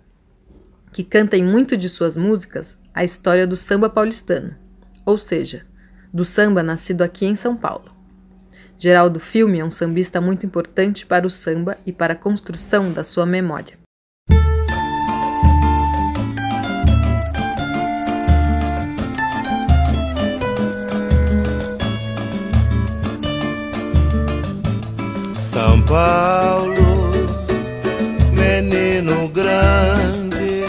que 0.92 1.02
canta 1.02 1.38
em 1.38 1.42
muito 1.42 1.78
de 1.78 1.88
suas 1.88 2.14
músicas 2.14 2.76
a 2.92 3.02
história 3.02 3.46
do 3.46 3.56
samba 3.56 3.88
paulistano, 3.88 4.54
ou 5.06 5.16
seja, 5.16 5.64
do 6.12 6.24
samba 6.24 6.62
nascido 6.62 7.02
aqui 7.02 7.24
em 7.24 7.34
São 7.34 7.56
Paulo. 7.56 7.90
Geraldo 8.78 9.20
Filme 9.20 9.60
é 9.60 9.64
um 9.64 9.70
sambista 9.70 10.20
muito 10.20 10.44
importante 10.44 11.06
para 11.06 11.26
o 11.26 11.30
samba 11.30 11.78
e 11.86 11.92
para 11.92 12.14
a 12.14 12.16
construção 12.16 12.92
da 12.92 13.04
sua 13.04 13.24
memória. 13.24 13.78
São 25.40 25.80
Paulo, 25.82 27.12
menino 28.32 29.28
grande, 29.28 30.64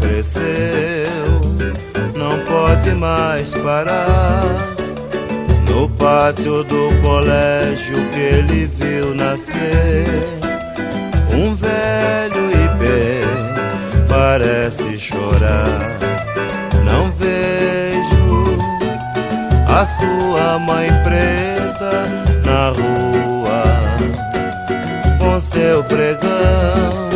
cresceu, 0.00 1.40
não 2.14 2.44
pode 2.44 2.90
mais 2.94 3.54
parar. 3.54 4.73
Pátio 6.04 6.62
do 6.64 6.90
colégio 7.00 7.96
que 8.10 8.20
ele 8.20 8.66
viu 8.66 9.14
nascer, 9.14 10.04
um 11.32 11.54
velho 11.54 12.44
bem 12.78 14.06
parece 14.06 14.98
chorar. 14.98 15.96
Não 16.84 17.10
vejo 17.12 18.58
a 19.66 19.86
sua 19.86 20.58
mãe 20.58 20.88
preta 21.02 22.06
na 22.44 22.68
rua 22.68 23.64
com 25.18 25.40
seu 25.40 25.82
pregão. 25.84 27.08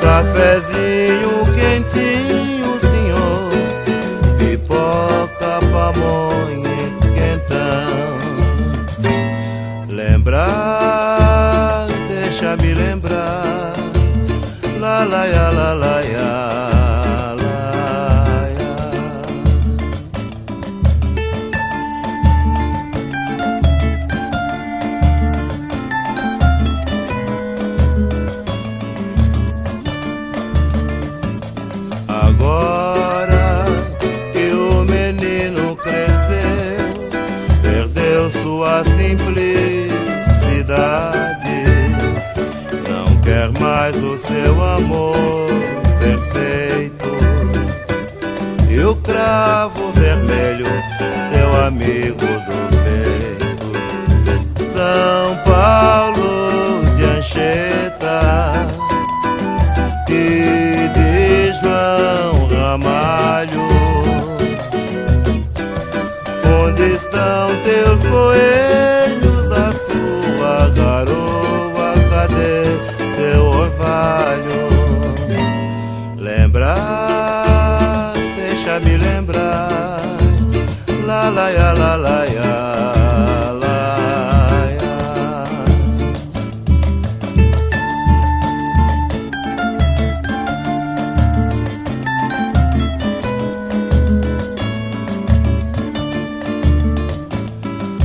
Cafezinho 0.00 1.44
quentinho, 1.54 2.80
senhor, 2.80 3.50
pipoca, 4.38 5.60
pamonha, 5.70 6.27
la 15.08 15.24
la 15.24 15.26
ya, 15.26 15.50
la 15.50 15.50
la 15.50 15.68
ya. 15.70 15.74
la, 15.74 15.87
o 44.48 44.54
seu 44.54 44.62
amor 44.62 45.48
perfeito. 45.98 47.08
E 48.70 48.80
o 48.80 48.96
cravo 48.96 49.92
vermelho, 49.92 50.66
seu 51.30 51.66
amigo 51.66 52.37
la 81.78 81.96
la 81.96 82.18
ya. 82.26 82.54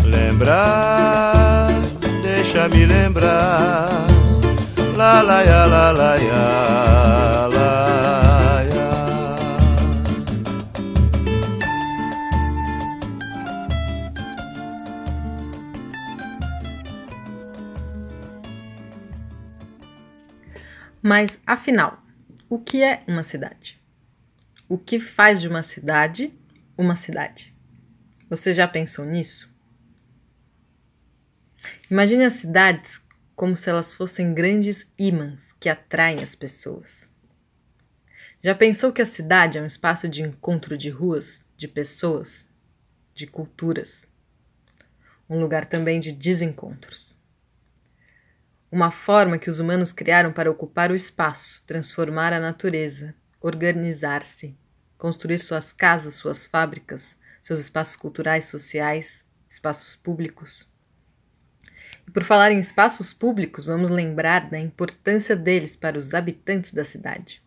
Lembrar, 0.05 1.71
deixa-me 2.21 2.86
lembrar, 2.86 3.89
la 4.97 5.23
la 5.23 5.43
ya, 5.43 5.65
la 5.67 5.91
la 5.91 6.17
ya. 6.17 7.02
Mas, 21.15 21.39
afinal, 21.45 22.04
o 22.49 22.58
que 22.58 22.82
é 22.82 23.04
uma 23.08 23.23
cidade? 23.23 23.80
O 24.67 24.80
que 24.80 24.99
faz 24.99 25.39
de 25.39 25.47
uma 25.47 25.62
cidade 25.62 26.34
uma 26.76 26.95
cidade? 26.95 27.56
Você 28.28 28.52
já 28.52 28.67
pensou 28.67 29.06
nisso? 29.06 29.47
Imagine 31.88 32.23
as 32.23 32.34
cidades 32.34 32.99
como 33.36 33.56
se 33.56 33.69
elas 33.69 33.93
fossem 33.93 34.34
grandes 34.34 34.91
ímãs 34.97 35.52
que 35.52 35.69
atraem 35.69 36.23
as 36.23 36.34
pessoas. 36.34 37.08
Já 38.41 38.56
pensou 38.56 38.91
que 38.91 39.04
a 39.04 39.06
cidade 39.06 39.60
é 39.60 39.62
um 39.62 39.67
espaço 39.67 40.10
de 40.10 40.23
encontro 40.23 40.76
de 40.76 40.89
ruas, 40.89 41.45
de 41.56 41.67
pessoas, 41.67 42.49
de 43.13 43.28
culturas? 43.28 44.08
Um 45.30 45.39
lugar 45.39 45.65
também 45.67 45.99
de 45.99 46.12
desencontros. 46.12 47.15
Uma 48.73 48.89
forma 48.89 49.38
que 49.38 49.51
os 49.51 49.59
humanos 49.59 49.93
criaram 49.93 50.33
para 50.33 50.49
ocupar 50.49 50.89
o 50.89 50.95
espaço, 50.95 51.63
transformar 51.67 52.33
a 52.33 52.39
natureza, 52.39 53.13
organizar-se, 53.39 54.57
construir 54.97 55.38
suas 55.38 55.71
casas, 55.71 56.15
suas 56.15 56.47
fábricas, 56.47 57.15
seus 57.39 57.59
espaços 57.59 57.95
culturais, 57.95 58.45
sociais, 58.45 59.23
espaços 59.47 59.95
públicos. 59.95 60.67
E 62.07 62.09
por 62.09 62.23
falar 62.23 62.51
em 62.51 62.59
espaços 62.59 63.13
públicos, 63.13 63.63
vamos 63.63 63.91
lembrar 63.91 64.49
da 64.49 64.57
importância 64.57 65.36
deles 65.36 65.75
para 65.75 65.99
os 65.99 66.15
habitantes 66.15 66.73
da 66.73 66.83
cidade. 66.83 67.43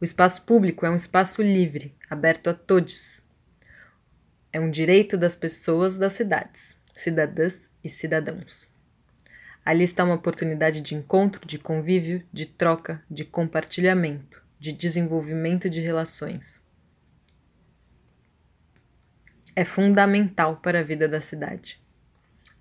O 0.00 0.04
espaço 0.04 0.42
público 0.42 0.86
é 0.86 0.90
um 0.90 0.94
espaço 0.94 1.42
livre, 1.42 1.92
aberto 2.08 2.50
a 2.50 2.54
todos. 2.54 3.24
É 4.52 4.60
um 4.60 4.70
direito 4.70 5.18
das 5.18 5.34
pessoas 5.34 5.98
das 5.98 6.12
cidades, 6.12 6.76
cidadãs 6.94 7.68
e 7.82 7.88
cidadãos. 7.88 8.69
Ali 9.64 9.84
está 9.84 10.04
uma 10.04 10.14
oportunidade 10.14 10.80
de 10.80 10.94
encontro, 10.94 11.46
de 11.46 11.58
convívio, 11.58 12.24
de 12.32 12.46
troca, 12.46 13.02
de 13.10 13.24
compartilhamento, 13.24 14.42
de 14.58 14.72
desenvolvimento 14.72 15.68
de 15.68 15.80
relações. 15.80 16.62
É 19.54 19.64
fundamental 19.64 20.56
para 20.56 20.80
a 20.80 20.82
vida 20.82 21.06
da 21.06 21.20
cidade. 21.20 21.80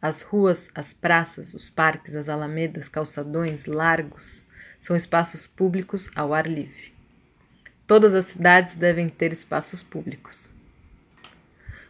As 0.02 0.22
ruas, 0.22 0.70
as 0.76 0.94
praças, 0.94 1.54
os 1.54 1.70
parques, 1.70 2.16
as 2.16 2.30
alamedas, 2.30 2.90
calçadões, 2.90 3.66
largos 3.66 4.44
são 4.80 4.96
espaços 4.96 5.46
públicos 5.46 6.10
ao 6.16 6.34
ar 6.34 6.48
livre. 6.48 6.94
Todas 7.86 8.14
as 8.14 8.26
cidades 8.26 8.76
devem 8.76 9.10
ter 9.10 9.32
espaços 9.32 9.84
públicos. 9.84 10.50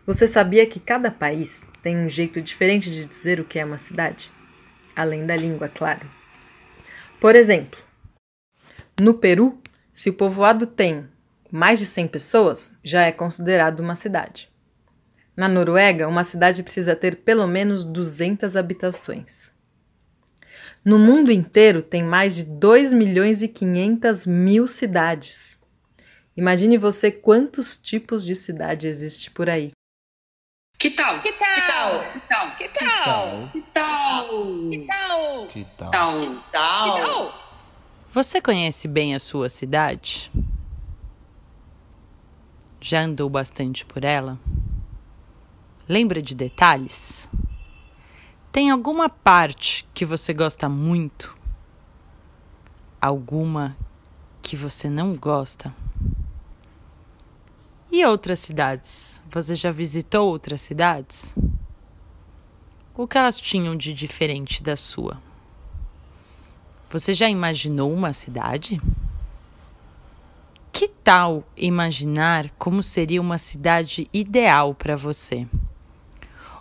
Você 0.06 0.28
sabia 0.28 0.65
que 0.65 0.80
cada 0.80 1.12
país 1.12 1.63
tem 1.84 1.98
um 1.98 2.10
jeito 2.10 2.41
diferente 2.41 2.89
de 2.89 3.06
dizer 3.06 3.39
o 3.39 3.45
que 3.45 3.60
é 3.60 3.65
uma 3.65 3.78
cidade? 3.78 4.32
Além 5.00 5.26
da 5.26 5.34
língua, 5.34 5.70
claro. 5.70 6.12
Por 7.22 7.34
exemplo, 7.34 7.80
no 9.00 9.14
Peru, 9.14 9.58
se 9.94 10.10
o 10.10 10.14
povoado 10.14 10.68
tem 10.68 11.08
mais 11.50 11.80
de 11.80 11.86
100 11.86 12.10
pessoas, 12.10 12.74
já 12.84 13.04
é 13.04 13.12
considerado 13.14 13.80
uma 13.80 13.96
cidade. 13.96 14.52
Na 15.38 15.48
Noruega, 15.48 16.06
uma 16.06 16.26
cidade 16.26 16.62
precisa 16.64 16.98
ter 16.98 17.16
pelo 17.16 17.48
menos 17.48 17.86
200 17.86 18.58
habitações. 18.58 19.54
No 20.84 21.00
mundo 21.00 21.32
inteiro 21.32 21.82
tem 21.82 22.04
mais 22.04 22.36
de 22.36 22.44
2 22.44 22.92
milhões 22.92 23.42
e 23.42 23.48
500 23.48 24.26
mil 24.26 24.68
cidades. 24.68 25.58
Imagine 26.36 26.78
você 26.78 27.10
quantos 27.10 27.78
tipos 27.78 28.26
de 28.26 28.36
cidade 28.36 28.86
existe 28.86 29.32
por 29.32 29.50
aí. 29.50 29.72
Que 30.80 30.89
tal? 30.92 31.20
Que 31.20 31.34
tal? 31.34 31.50
Que 32.13 32.22
tal? 32.30 32.56
Que 32.56 32.70
tal? 32.70 33.50
Que 33.52 33.62
tal? 33.74 34.68
Que 34.70 34.86
tal? 34.88 35.48
Que 35.50 35.65
tal? 35.76 36.13
Que 36.22 37.02
tal? 37.02 37.34
Você 38.10 38.42
conhece 38.42 38.88
bem 38.88 39.13
a 39.13 39.20
sua 39.20 39.50
cidade? 39.50 40.32
Já 42.80 43.02
andou 43.02 43.30
bastante 43.30 43.86
por 43.86 44.06
ela? 44.06 44.39
Lembra 45.86 46.22
de 46.22 46.34
detalhes? 46.34 47.30
Tem 48.50 48.72
alguma 48.72 49.10
parte 49.10 49.86
que 49.94 50.06
você 50.06 50.32
gosta 50.32 50.70
muito? 50.70 51.36
Alguma 53.02 53.76
que 54.42 54.56
você 54.56 54.89
não 54.89 55.13
gosta? 55.13 55.76
E 57.91 58.06
outras 58.06 58.39
cidades? 58.39 59.21
Você 59.32 59.56
já 59.56 59.71
visitou 59.71 60.28
outras 60.30 60.62
cidades? 60.62 61.36
O 62.95 63.08
que 63.08 63.17
elas 63.17 63.39
tinham 63.39 63.75
de 63.75 63.93
diferente 63.93 64.62
da 64.62 64.75
sua? 64.75 65.21
Você 66.89 67.13
já 67.13 67.30
imaginou 67.30 67.93
uma 67.93 68.13
cidade? 68.13 68.82
Que 70.71 70.88
tal 70.88 71.43
imaginar 71.58 72.49
como 72.58 72.84
seria 72.84 73.21
uma 73.21 73.38
cidade 73.38 74.08
ideal 74.13 74.73
para 74.73 74.95
você? 74.95 75.47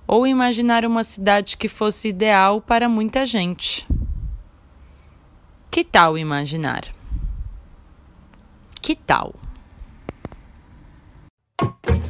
ou 0.09 0.27
imaginar 0.27 0.87
uma 0.87 1.05
cidade 1.05 1.59
que 1.59 1.69
fosse 1.69 2.09
ideal 2.09 2.63
para 2.63 2.89
muita 2.89 3.27
gente. 3.27 3.87
Que 5.71 5.85
tal 5.85 6.17
imaginar? 6.17 6.87
Que 8.81 8.97
tal? 8.97 9.35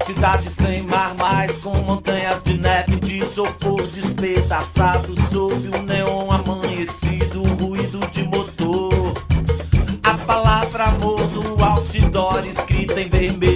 Cidade 0.05 0.49
sem 0.51 0.83
mar, 0.83 1.15
mais 1.15 1.53
com 1.59 1.75
montanhas 1.83 2.43
de 2.43 2.59
neve, 2.59 2.97
de 2.97 3.19
isopor 3.19 3.83
despedaçado 3.89 5.15
sob 5.31 5.55
o 5.69 5.83
neon 5.83 6.31
amanhecido, 6.31 7.43
ruído 7.61 8.01
de 8.11 8.25
motor. 8.25 9.15
A 10.03 10.15
palavra 10.27 10.85
amor 10.85 11.21
no 11.31 11.65
outdoor 11.65 12.47
escrita 12.47 13.01
em 13.01 13.09
vermelho, 13.09 13.48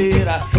feira 0.00 0.49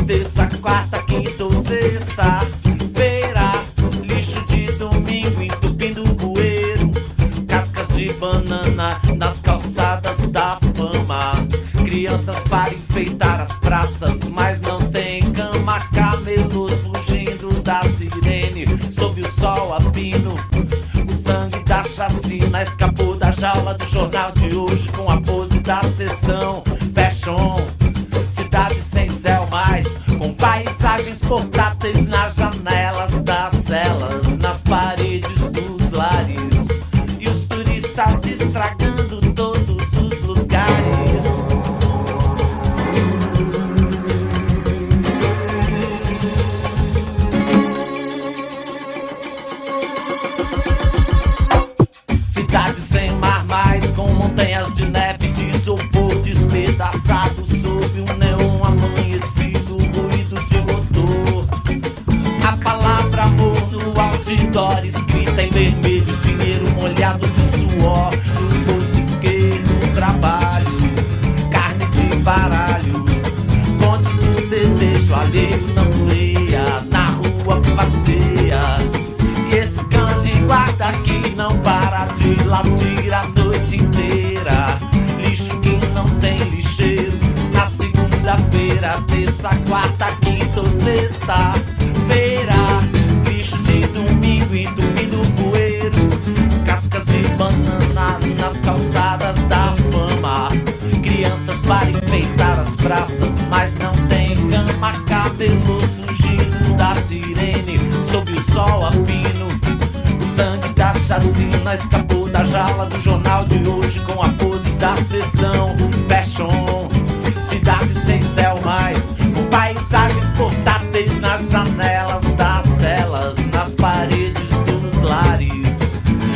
nas 121.20 121.50
janelas 121.50 122.24
das 122.38 122.66
celas, 122.80 123.36
nas 123.52 123.74
paredes 123.74 124.50
dos 124.66 125.02
lares. 125.02 125.50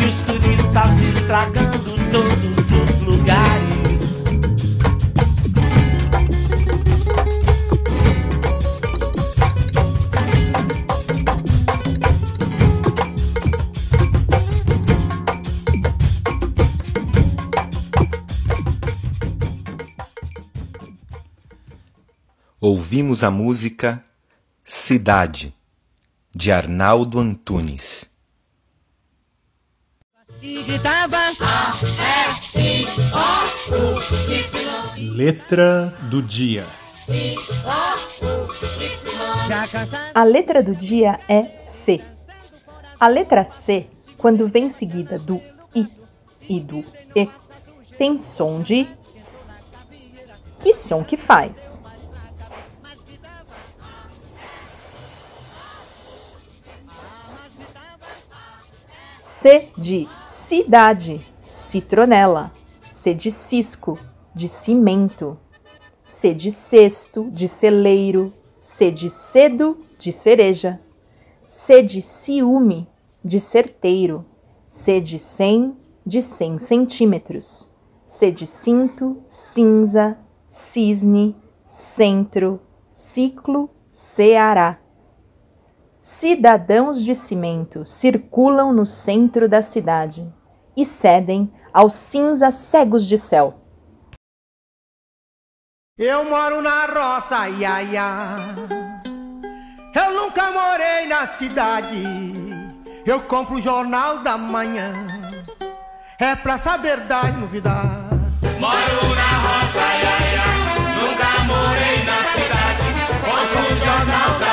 E 0.02 0.06
os 0.06 0.22
turistas 0.26 1.02
estragando 1.02 1.96
todos 2.12 2.72
os 2.72 3.02
lugares. 3.02 4.24
Ouvimos 22.60 23.24
a 23.24 23.30
música 23.30 24.04
Cidade, 24.68 25.54
de 26.34 26.52
Arnaldo 26.52 27.20
Antunes. 27.20 28.10
Letra 34.98 35.96
do 36.10 36.20
dia. 36.24 36.66
A 40.16 40.24
letra 40.24 40.64
do 40.64 40.76
dia 40.76 41.20
é 41.30 41.64
C. 41.64 42.02
A 43.00 43.08
letra 43.08 43.46
C, 43.46 43.88
quando 44.18 44.48
vem 44.48 44.68
seguida 44.68 45.20
do 45.20 45.40
I 45.76 45.88
e 46.50 46.60
do 46.60 46.84
E, 47.16 47.30
tem 48.00 48.18
som 48.18 48.64
de 48.64 48.88
S. 49.14 49.78
Que 50.60 50.74
som 50.74 51.04
que 51.04 51.18
faz? 51.18 51.85
C 59.46 59.70
de 59.78 60.10
cidade, 60.20 61.24
citronela. 61.44 62.52
C 62.90 63.14
de 63.14 63.30
cisco, 63.30 63.96
de 64.34 64.50
cimento. 64.50 65.38
C 66.04 66.34
de 66.34 66.50
cesto, 66.50 67.30
de 67.30 67.48
celeiro. 67.48 68.34
C 68.60 68.90
de 68.90 69.08
cedo, 69.08 69.78
de 70.00 70.12
cereja. 70.12 70.82
C 71.46 71.84
de 71.84 72.02
ciúme, 72.02 72.88
de 73.24 73.40
certeiro. 73.40 74.26
C 74.68 75.00
de 75.00 75.20
cem, 75.20 75.78
de 76.04 76.24
cem 76.24 76.58
centímetros. 76.58 77.70
C 78.08 78.32
de 78.32 78.48
cinto, 78.48 79.18
cinza, 79.28 80.18
cisne, 80.50 81.36
centro, 81.68 82.60
ciclo, 82.92 83.70
Ceará. 83.88 84.80
Cidadãos 86.08 87.04
de 87.04 87.16
cimento 87.16 87.84
circulam 87.84 88.72
no 88.72 88.86
centro 88.86 89.50
da 89.50 89.64
cidade 89.64 90.32
e 90.78 90.86
cedem 90.86 91.52
aos 91.74 91.96
cinzas 91.96 92.54
cegos 92.54 93.08
de 93.08 93.18
céu. 93.18 93.60
Eu 95.98 96.24
moro 96.26 96.62
na 96.62 96.86
roça, 96.86 97.50
ia, 97.50 97.82
ia. 97.82 98.38
Eu 99.96 100.14
nunca 100.14 100.52
morei 100.52 101.08
na 101.08 101.26
cidade. 101.40 102.04
Eu 103.04 103.22
compro 103.22 103.56
o 103.56 103.62
jornal 103.62 104.20
da 104.20 104.38
manhã. 104.38 104.94
É 106.20 106.36
pra 106.36 106.60
saber 106.60 107.00
das 107.08 107.36
novidades. 107.36 107.82
Moro 108.60 109.16
na 109.16 109.32
roça, 109.42 109.86
ia, 110.04 110.18
ia. 110.34 110.46
Nunca 111.02 111.44
morei 111.46 111.98
na 112.06 112.20
cidade. 112.32 112.94
Compro 113.26 113.74
o 113.74 113.76
jornal 113.80 114.30
da 114.30 114.38
manhã. 114.38 114.45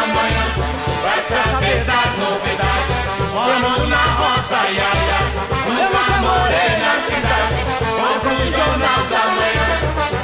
Saber 1.32 1.84
das 1.84 2.12
novidades. 2.18 2.96
Moro 3.32 3.86
na 3.88 4.04
roça, 4.20 4.60
ia, 4.70 4.90
ia. 5.08 5.20
Nunca 5.66 6.04
morei 6.20 6.72
na 6.84 6.94
cidade. 7.08 7.60
Compro 7.96 8.32
o 8.32 8.50
jornal 8.50 9.00
da 9.12 9.24
manhã. 9.36 9.68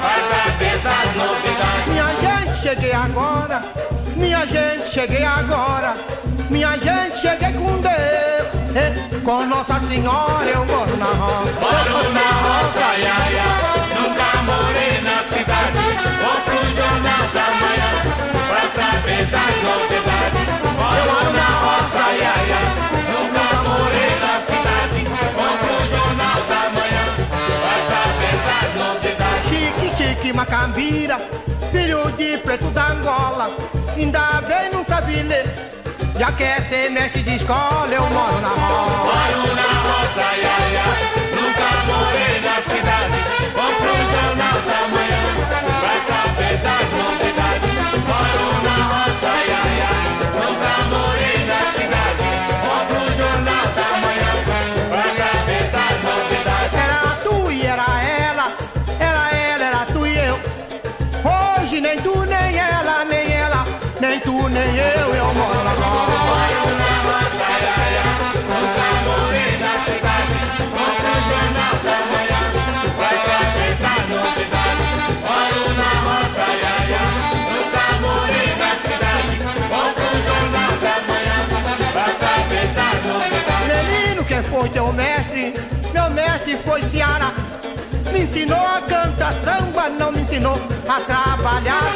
Vai 0.02 0.20
saber 0.28 0.76
das 0.86 1.08
novidades. 1.16 1.86
Minha 1.88 2.10
gente, 2.20 2.62
cheguei 2.62 2.92
agora. 2.92 3.62
Minha 4.16 4.46
gente, 4.46 4.88
cheguei 4.92 5.24
agora. 5.24 5.94
Minha 6.50 6.72
gente, 6.78 7.18
cheguei 7.20 7.52
com 7.52 7.78
Deus. 7.78 8.48
Eh, 8.76 8.94
Com 9.24 9.46
Nossa 9.46 9.80
Senhora 9.88 10.44
eu 10.46 10.64
moro 10.66 10.96
na 10.96 11.06
roça. 11.06 11.52
Moro 11.60 12.12
na 12.12 12.28
roça, 12.44 12.98
ia, 12.98 13.18
ia. 13.32 14.00
Nunca 14.00 14.42
morei 14.42 15.00
na 15.02 15.22
cidade. 15.24 15.57
Preto 32.48 32.70
da 32.70 32.92
Angola. 32.92 33.50
Ainda 33.94 34.40
bem 34.40 34.70
não 34.72 34.82
sabe 34.82 35.22
ler. 35.22 35.44
Já 36.18 36.32
quer 36.32 36.62
ser 36.62 36.90
mestre 36.90 37.22
de 37.22 37.36
escola, 37.36 37.86
eu 37.92 38.00
moro 38.08 38.40
na 38.40 38.48
roça. 38.48 39.04
Moro 39.04 39.54
na 39.54 39.70
roça, 39.86 40.26
ia, 40.34 40.56
ia. 40.72 40.86
Nunca 41.36 41.68
morei 41.84 42.40
na 42.40 42.56
cidade. 42.62 43.18
Compro 43.52 43.90
o 43.90 44.04
jornal 44.14 44.58
da 44.62 44.80
manhã. 44.88 45.22
Pra 45.80 45.96
saber 46.06 46.56
das 46.62 46.90
novidades. 46.92 47.27
Na 75.76 75.90
roça, 76.06 76.46
cidade. 78.84 79.32
O 79.70 79.90
manhã. 81.08 81.38
Menino, 83.66 84.24
quem 84.24 84.42
foi 84.42 84.68
teu 84.68 84.92
mestre? 84.92 85.54
Meu 85.92 86.10
mestre 86.10 86.58
foi 86.64 86.82
Ceará. 86.90 87.32
Me 88.12 88.20
ensinou 88.22 88.58
a 88.58 88.80
cantar 88.82 89.34
samba, 89.44 89.88
não 89.88 90.12
me 90.12 90.22
ensinou 90.22 90.58
a 90.88 91.00
trabalhar, 91.00 91.87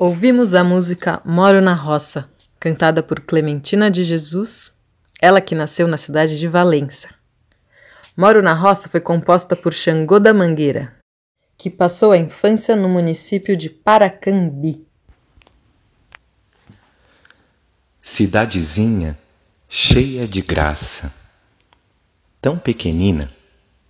Ouvimos 0.00 0.54
a 0.54 0.62
música 0.62 1.20
Moro 1.24 1.60
na 1.60 1.74
Roça, 1.74 2.30
cantada 2.60 3.02
por 3.02 3.18
Clementina 3.18 3.90
de 3.90 4.04
Jesus, 4.04 4.70
ela 5.20 5.40
que 5.40 5.56
nasceu 5.56 5.88
na 5.88 5.96
cidade 5.96 6.38
de 6.38 6.46
Valença. 6.46 7.08
Moro 8.16 8.40
na 8.40 8.54
Roça 8.54 8.88
foi 8.88 9.00
composta 9.00 9.56
por 9.56 9.74
Xangô 9.74 10.20
da 10.20 10.32
Mangueira, 10.32 10.94
que 11.56 11.68
passou 11.68 12.12
a 12.12 12.16
infância 12.16 12.76
no 12.76 12.88
município 12.88 13.56
de 13.56 13.68
Paracambi. 13.68 14.86
Cidadezinha 18.00 19.18
cheia 19.68 20.28
de 20.28 20.42
graça, 20.42 21.12
tão 22.40 22.56
pequenina 22.56 23.28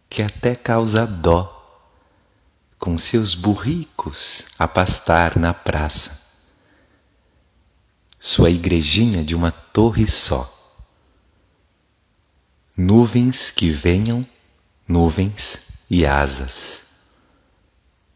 que 0.08 0.22
até 0.22 0.54
causa 0.54 1.06
dó 1.06 1.57
com 2.78 2.96
seus 2.96 3.34
burricos 3.34 4.46
a 4.58 4.68
pastar 4.68 5.36
na 5.36 5.52
praça. 5.52 6.28
Sua 8.18 8.50
igrejinha 8.50 9.24
de 9.24 9.34
uma 9.34 9.50
torre 9.50 10.06
só. 10.06 10.54
Nuvens 12.76 13.50
que 13.50 13.70
venham, 13.70 14.26
nuvens 14.86 15.68
e 15.90 16.06
asas. 16.06 16.84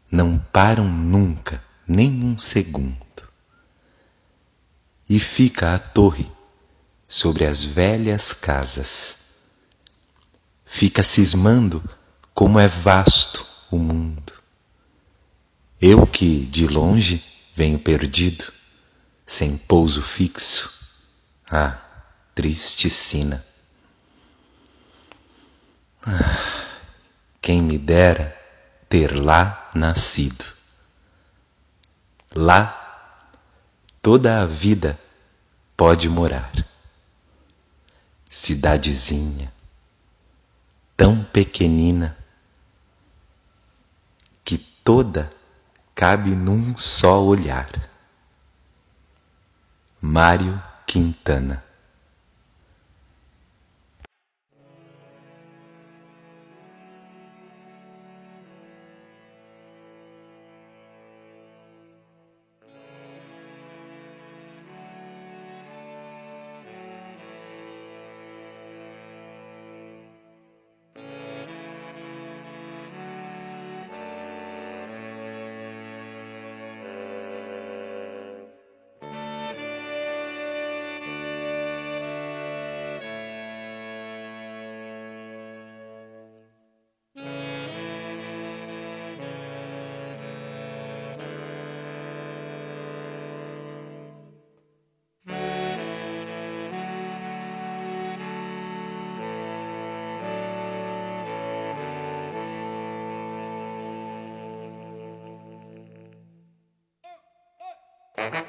Não 0.09 0.37
param 0.37 0.87
nunca, 0.87 1.63
nem 1.87 2.23
um 2.23 2.37
segundo. 2.37 2.97
E 5.09 5.19
fica 5.19 5.75
a 5.75 5.79
torre 5.79 6.31
sobre 7.07 7.45
as 7.45 7.63
velhas 7.63 8.31
casas. 8.31 9.17
Fica 10.65 11.03
cismando 11.03 11.83
como 12.33 12.59
é 12.59 12.67
vasto 12.67 13.45
o 13.69 13.77
mundo. 13.77 14.32
Eu 15.85 16.07
que, 16.07 16.45
de 16.45 16.65
longe, 16.65 17.21
venho 17.53 17.77
perdido, 17.77 18.53
sem 19.27 19.57
pouso 19.57 20.01
fixo. 20.01 20.71
Ah, 21.51 21.77
triste 22.33 22.89
sina. 22.89 23.45
Ah, 26.01 26.67
quem 27.41 27.61
me 27.61 27.77
dera 27.77 28.33
ter 28.87 29.13
lá 29.13 29.69
nascido. 29.75 30.45
Lá 32.33 32.79
toda 34.01 34.41
a 34.41 34.45
vida 34.45 34.97
pode 35.75 36.07
morar. 36.07 36.49
Cidadezinha, 38.29 39.53
tão 40.95 41.25
pequenina, 41.25 42.17
que 44.45 44.57
toda 44.57 45.29
cabe 45.95 46.31
num 46.35 46.75
só 46.75 47.23
olhar. 47.23 47.69
Mário 50.01 50.61
Quintana 50.85 51.63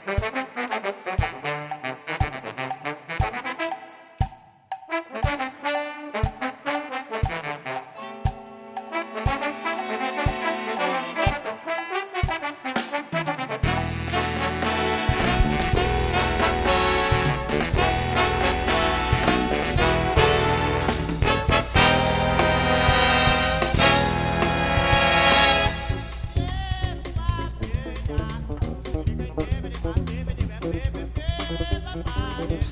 Música 0.07 0.54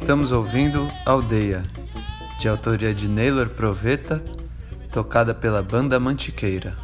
Estamos 0.02 0.32
ouvindo 0.32 0.90
Aldeia, 1.06 1.62
de 2.40 2.48
autoria 2.48 2.92
de 2.92 3.06
Naylor 3.06 3.48
Proveta, 3.50 4.20
tocada 4.90 5.32
pela 5.32 5.62
Banda 5.62 6.00
Mantiqueira. 6.00 6.76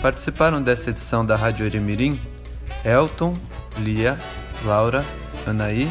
Participaram 0.00 0.62
dessa 0.62 0.90
edição 0.90 1.26
da 1.26 1.34
Rádio 1.34 1.66
Eremirim 1.66 2.20
Elton, 2.84 3.36
Lia, 3.78 4.16
Laura, 4.64 5.04
Anaí, 5.44 5.90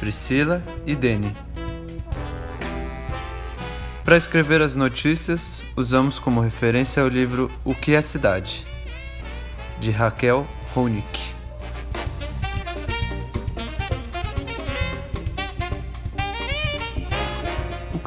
Priscila 0.00 0.60
e 0.84 0.96
Deni. 0.96 1.32
Para 4.04 4.16
escrever 4.16 4.60
as 4.60 4.74
notícias, 4.74 5.62
usamos 5.76 6.18
como 6.18 6.40
referência 6.40 7.04
o 7.04 7.08
livro 7.08 7.48
O 7.64 7.76
que 7.76 7.94
é 7.94 8.02
Cidade, 8.02 8.66
de 9.78 9.92
Raquel 9.92 10.44
Ronick. 10.74 11.37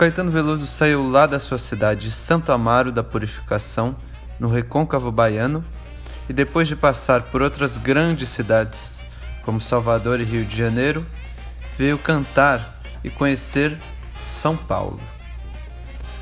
Caetano 0.01 0.31
Veloso 0.31 0.65
saiu 0.65 1.07
lá 1.07 1.27
da 1.27 1.39
sua 1.39 1.59
cidade 1.59 2.05
de 2.05 2.11
Santo 2.11 2.51
Amaro 2.51 2.91
da 2.91 3.03
Purificação, 3.03 3.95
no 4.39 4.49
recôncavo 4.49 5.11
baiano, 5.11 5.63
e 6.27 6.33
depois 6.33 6.67
de 6.67 6.75
passar 6.75 7.21
por 7.21 7.39
outras 7.39 7.77
grandes 7.77 8.29
cidades, 8.29 9.05
como 9.45 9.61
Salvador 9.61 10.19
e 10.19 10.23
Rio 10.23 10.43
de 10.43 10.57
Janeiro, 10.57 11.05
veio 11.77 11.99
cantar 11.99 12.81
e 13.03 13.11
conhecer 13.11 13.77
São 14.25 14.57
Paulo, 14.57 14.99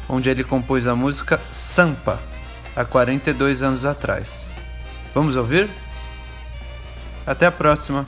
onde 0.09 0.29
ele 0.29 0.43
compôs 0.43 0.85
a 0.85 0.93
música 0.93 1.39
Sampa, 1.49 2.19
há 2.75 2.83
42 2.83 3.61
anos 3.61 3.85
atrás. 3.85 4.51
Vamos 5.15 5.37
ouvir? 5.37 5.69
Até 7.25 7.45
a 7.45 7.51
próxima! 7.51 8.05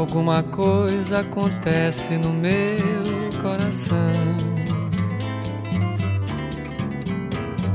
Alguma 0.00 0.42
coisa 0.42 1.20
acontece 1.20 2.16
no 2.16 2.32
meu 2.32 3.30
coração. 3.42 3.96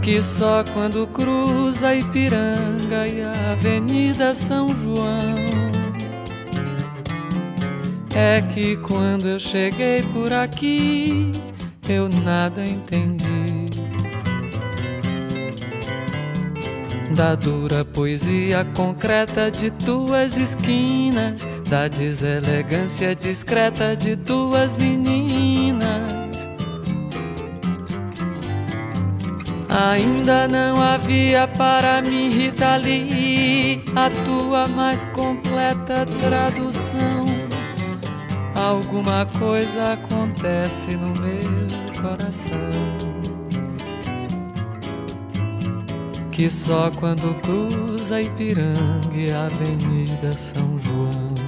Que 0.02 0.20
só 0.24 0.64
quando 0.74 1.06
cruza 1.06 1.90
a 1.90 1.96
Ipiranga 1.96 3.08
e 3.08 3.22
a 3.22 3.52
Avenida 3.52 4.34
São 4.34 4.70
João 4.76 5.36
É 8.14 8.42
que 8.42 8.76
quando 8.78 9.28
eu 9.28 9.40
cheguei 9.40 10.02
por 10.12 10.34
aqui 10.34 11.32
eu 11.88 12.10
nada 12.10 12.66
entendi. 12.66 13.26
Da 17.16 17.34
dura 17.34 17.86
poesia 17.86 18.66
concreta 18.76 19.50
de 19.50 19.72
tuas 19.72 20.38
esquinas, 20.38 21.48
da 21.70 21.88
deselegância 21.88 23.16
discreta 23.16 23.96
de 23.96 24.16
tuas 24.16 24.78
meninas. 24.78 26.50
Ainda 29.70 30.48
não 30.48 30.82
havia 30.82 31.48
para 31.48 32.02
mim, 32.02 32.30
Rita 32.30 32.78
Lee, 32.78 33.84
a 33.96 34.10
tua 34.24 34.68
mais 34.68 35.06
completa 35.06 36.06
tradução. 36.06 37.26
Alguma 38.56 39.26
coisa 39.38 39.94
acontece 39.94 40.96
no 40.96 41.14
meu 41.20 42.02
coração. 42.02 43.16
que 46.36 46.50
só 46.50 46.92
quando 46.92 47.34
cruza 47.42 48.22
Ipiranga 48.22 49.16
e 49.16 49.32
a 49.32 49.46
Avenida 49.46 50.36
São 50.36 50.78
João. 50.82 51.45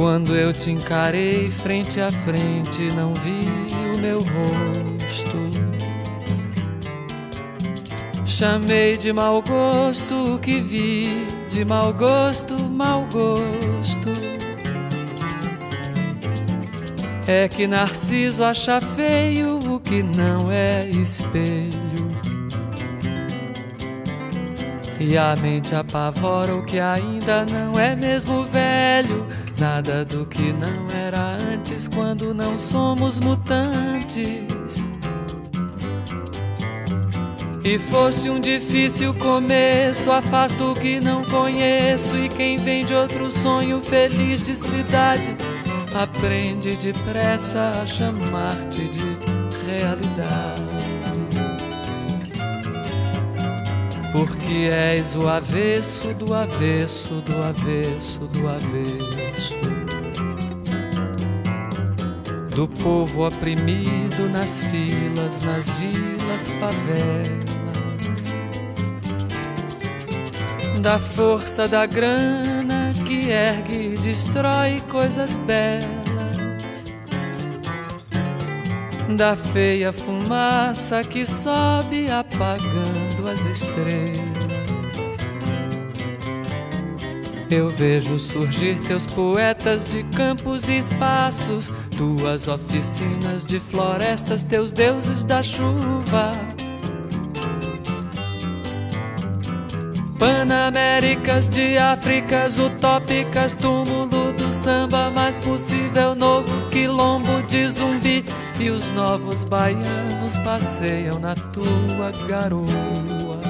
Quando 0.00 0.34
eu 0.34 0.50
te 0.50 0.70
encarei 0.70 1.50
frente 1.50 2.00
a 2.00 2.10
frente, 2.10 2.90
não 2.96 3.12
vi 3.12 3.46
o 3.94 4.00
meu 4.00 4.20
rosto. 4.20 5.38
Chamei 8.24 8.96
de 8.96 9.12
mau 9.12 9.42
gosto 9.42 10.36
o 10.36 10.38
que 10.38 10.58
vi, 10.58 11.26
de 11.50 11.66
mau 11.66 11.92
gosto, 11.92 12.58
mau 12.58 13.06
gosto. 13.12 14.08
É 17.26 17.46
que 17.46 17.66
Narciso 17.66 18.42
acha 18.42 18.80
feio 18.80 19.58
o 19.58 19.78
que 19.78 20.02
não 20.02 20.50
é 20.50 20.88
espelho. 20.88 22.08
E 24.98 25.18
a 25.18 25.36
mente 25.36 25.74
apavora 25.74 26.54
o 26.54 26.62
que 26.62 26.80
ainda 26.80 27.44
não 27.44 27.78
é 27.78 27.94
mesmo 27.94 28.44
velho. 28.44 29.26
Nada 29.60 30.06
do 30.06 30.24
que 30.24 30.54
não 30.54 30.90
era 30.90 31.36
antes 31.52 31.86
quando 31.86 32.32
não 32.32 32.58
somos 32.58 33.20
mutantes. 33.20 34.82
E 37.62 37.78
foste 37.78 38.30
um 38.30 38.40
difícil 38.40 39.12
começo, 39.12 40.10
afasto 40.10 40.72
o 40.72 40.74
que 40.74 40.98
não 40.98 41.22
conheço. 41.24 42.16
E 42.16 42.30
quem 42.30 42.56
vem 42.56 42.86
de 42.86 42.94
outro 42.94 43.30
sonho 43.30 43.82
feliz 43.82 44.42
de 44.42 44.56
cidade 44.56 45.36
aprende 45.94 46.74
depressa 46.78 47.82
a 47.82 47.86
chamar-te 47.86 48.88
de 48.88 49.18
realidade. 49.66 50.59
Porque 54.12 54.68
és 54.72 55.14
o 55.14 55.28
avesso 55.28 56.12
do 56.14 56.34
avesso 56.34 57.20
do 57.22 57.42
avesso 57.42 58.20
do 58.26 58.48
avesso. 58.48 59.54
Do 62.54 62.66
povo 62.66 63.26
oprimido 63.26 64.28
nas 64.28 64.58
filas, 64.58 65.40
nas 65.42 65.70
vilas, 65.70 66.50
favelas. 66.58 67.50
Da 70.82 70.98
força 70.98 71.68
da 71.68 71.86
grana 71.86 72.92
que 73.06 73.30
ergue 73.30 73.94
e 73.94 73.98
destrói 73.98 74.82
coisas 74.90 75.36
belas, 75.36 75.99
da 79.16 79.36
feia 79.36 79.92
fumaça 79.92 81.02
que 81.02 81.26
sobe 81.26 82.10
apagando 82.10 83.28
as 83.28 83.44
estrelas. 83.46 84.30
Eu 87.50 87.68
vejo 87.68 88.18
surgir 88.18 88.80
teus 88.82 89.06
poetas 89.06 89.86
de 89.86 90.04
campos 90.04 90.68
e 90.68 90.78
espaços, 90.78 91.70
tuas 91.96 92.46
oficinas 92.46 93.44
de 93.44 93.58
florestas, 93.58 94.44
teus 94.44 94.72
deuses 94.72 95.24
da 95.24 95.42
chuva 95.42 96.32
Panaméricas 100.20 101.48
de 101.48 101.78
Áfricas 101.78 102.58
utópicas, 102.58 103.54
túmulo 103.54 104.34
do 104.34 104.52
samba 104.52 105.10
mais 105.10 105.40
possível, 105.40 106.14
novo 106.14 106.68
quilombo 106.68 107.42
de 107.44 107.66
zumbi. 107.66 108.22
E 108.60 108.68
os 108.68 108.90
novos 108.90 109.42
baianos 109.42 110.36
passeiam 110.44 111.18
na 111.18 111.34
tua 111.34 112.12
garoa. 112.28 113.40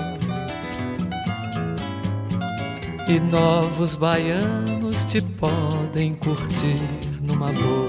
E 3.09 3.19
novos 3.19 3.97
baianos 3.97 5.05
te 5.07 5.21
podem 5.21 6.15
curtir 6.15 6.81
numa 7.21 7.51
boa. 7.51 7.80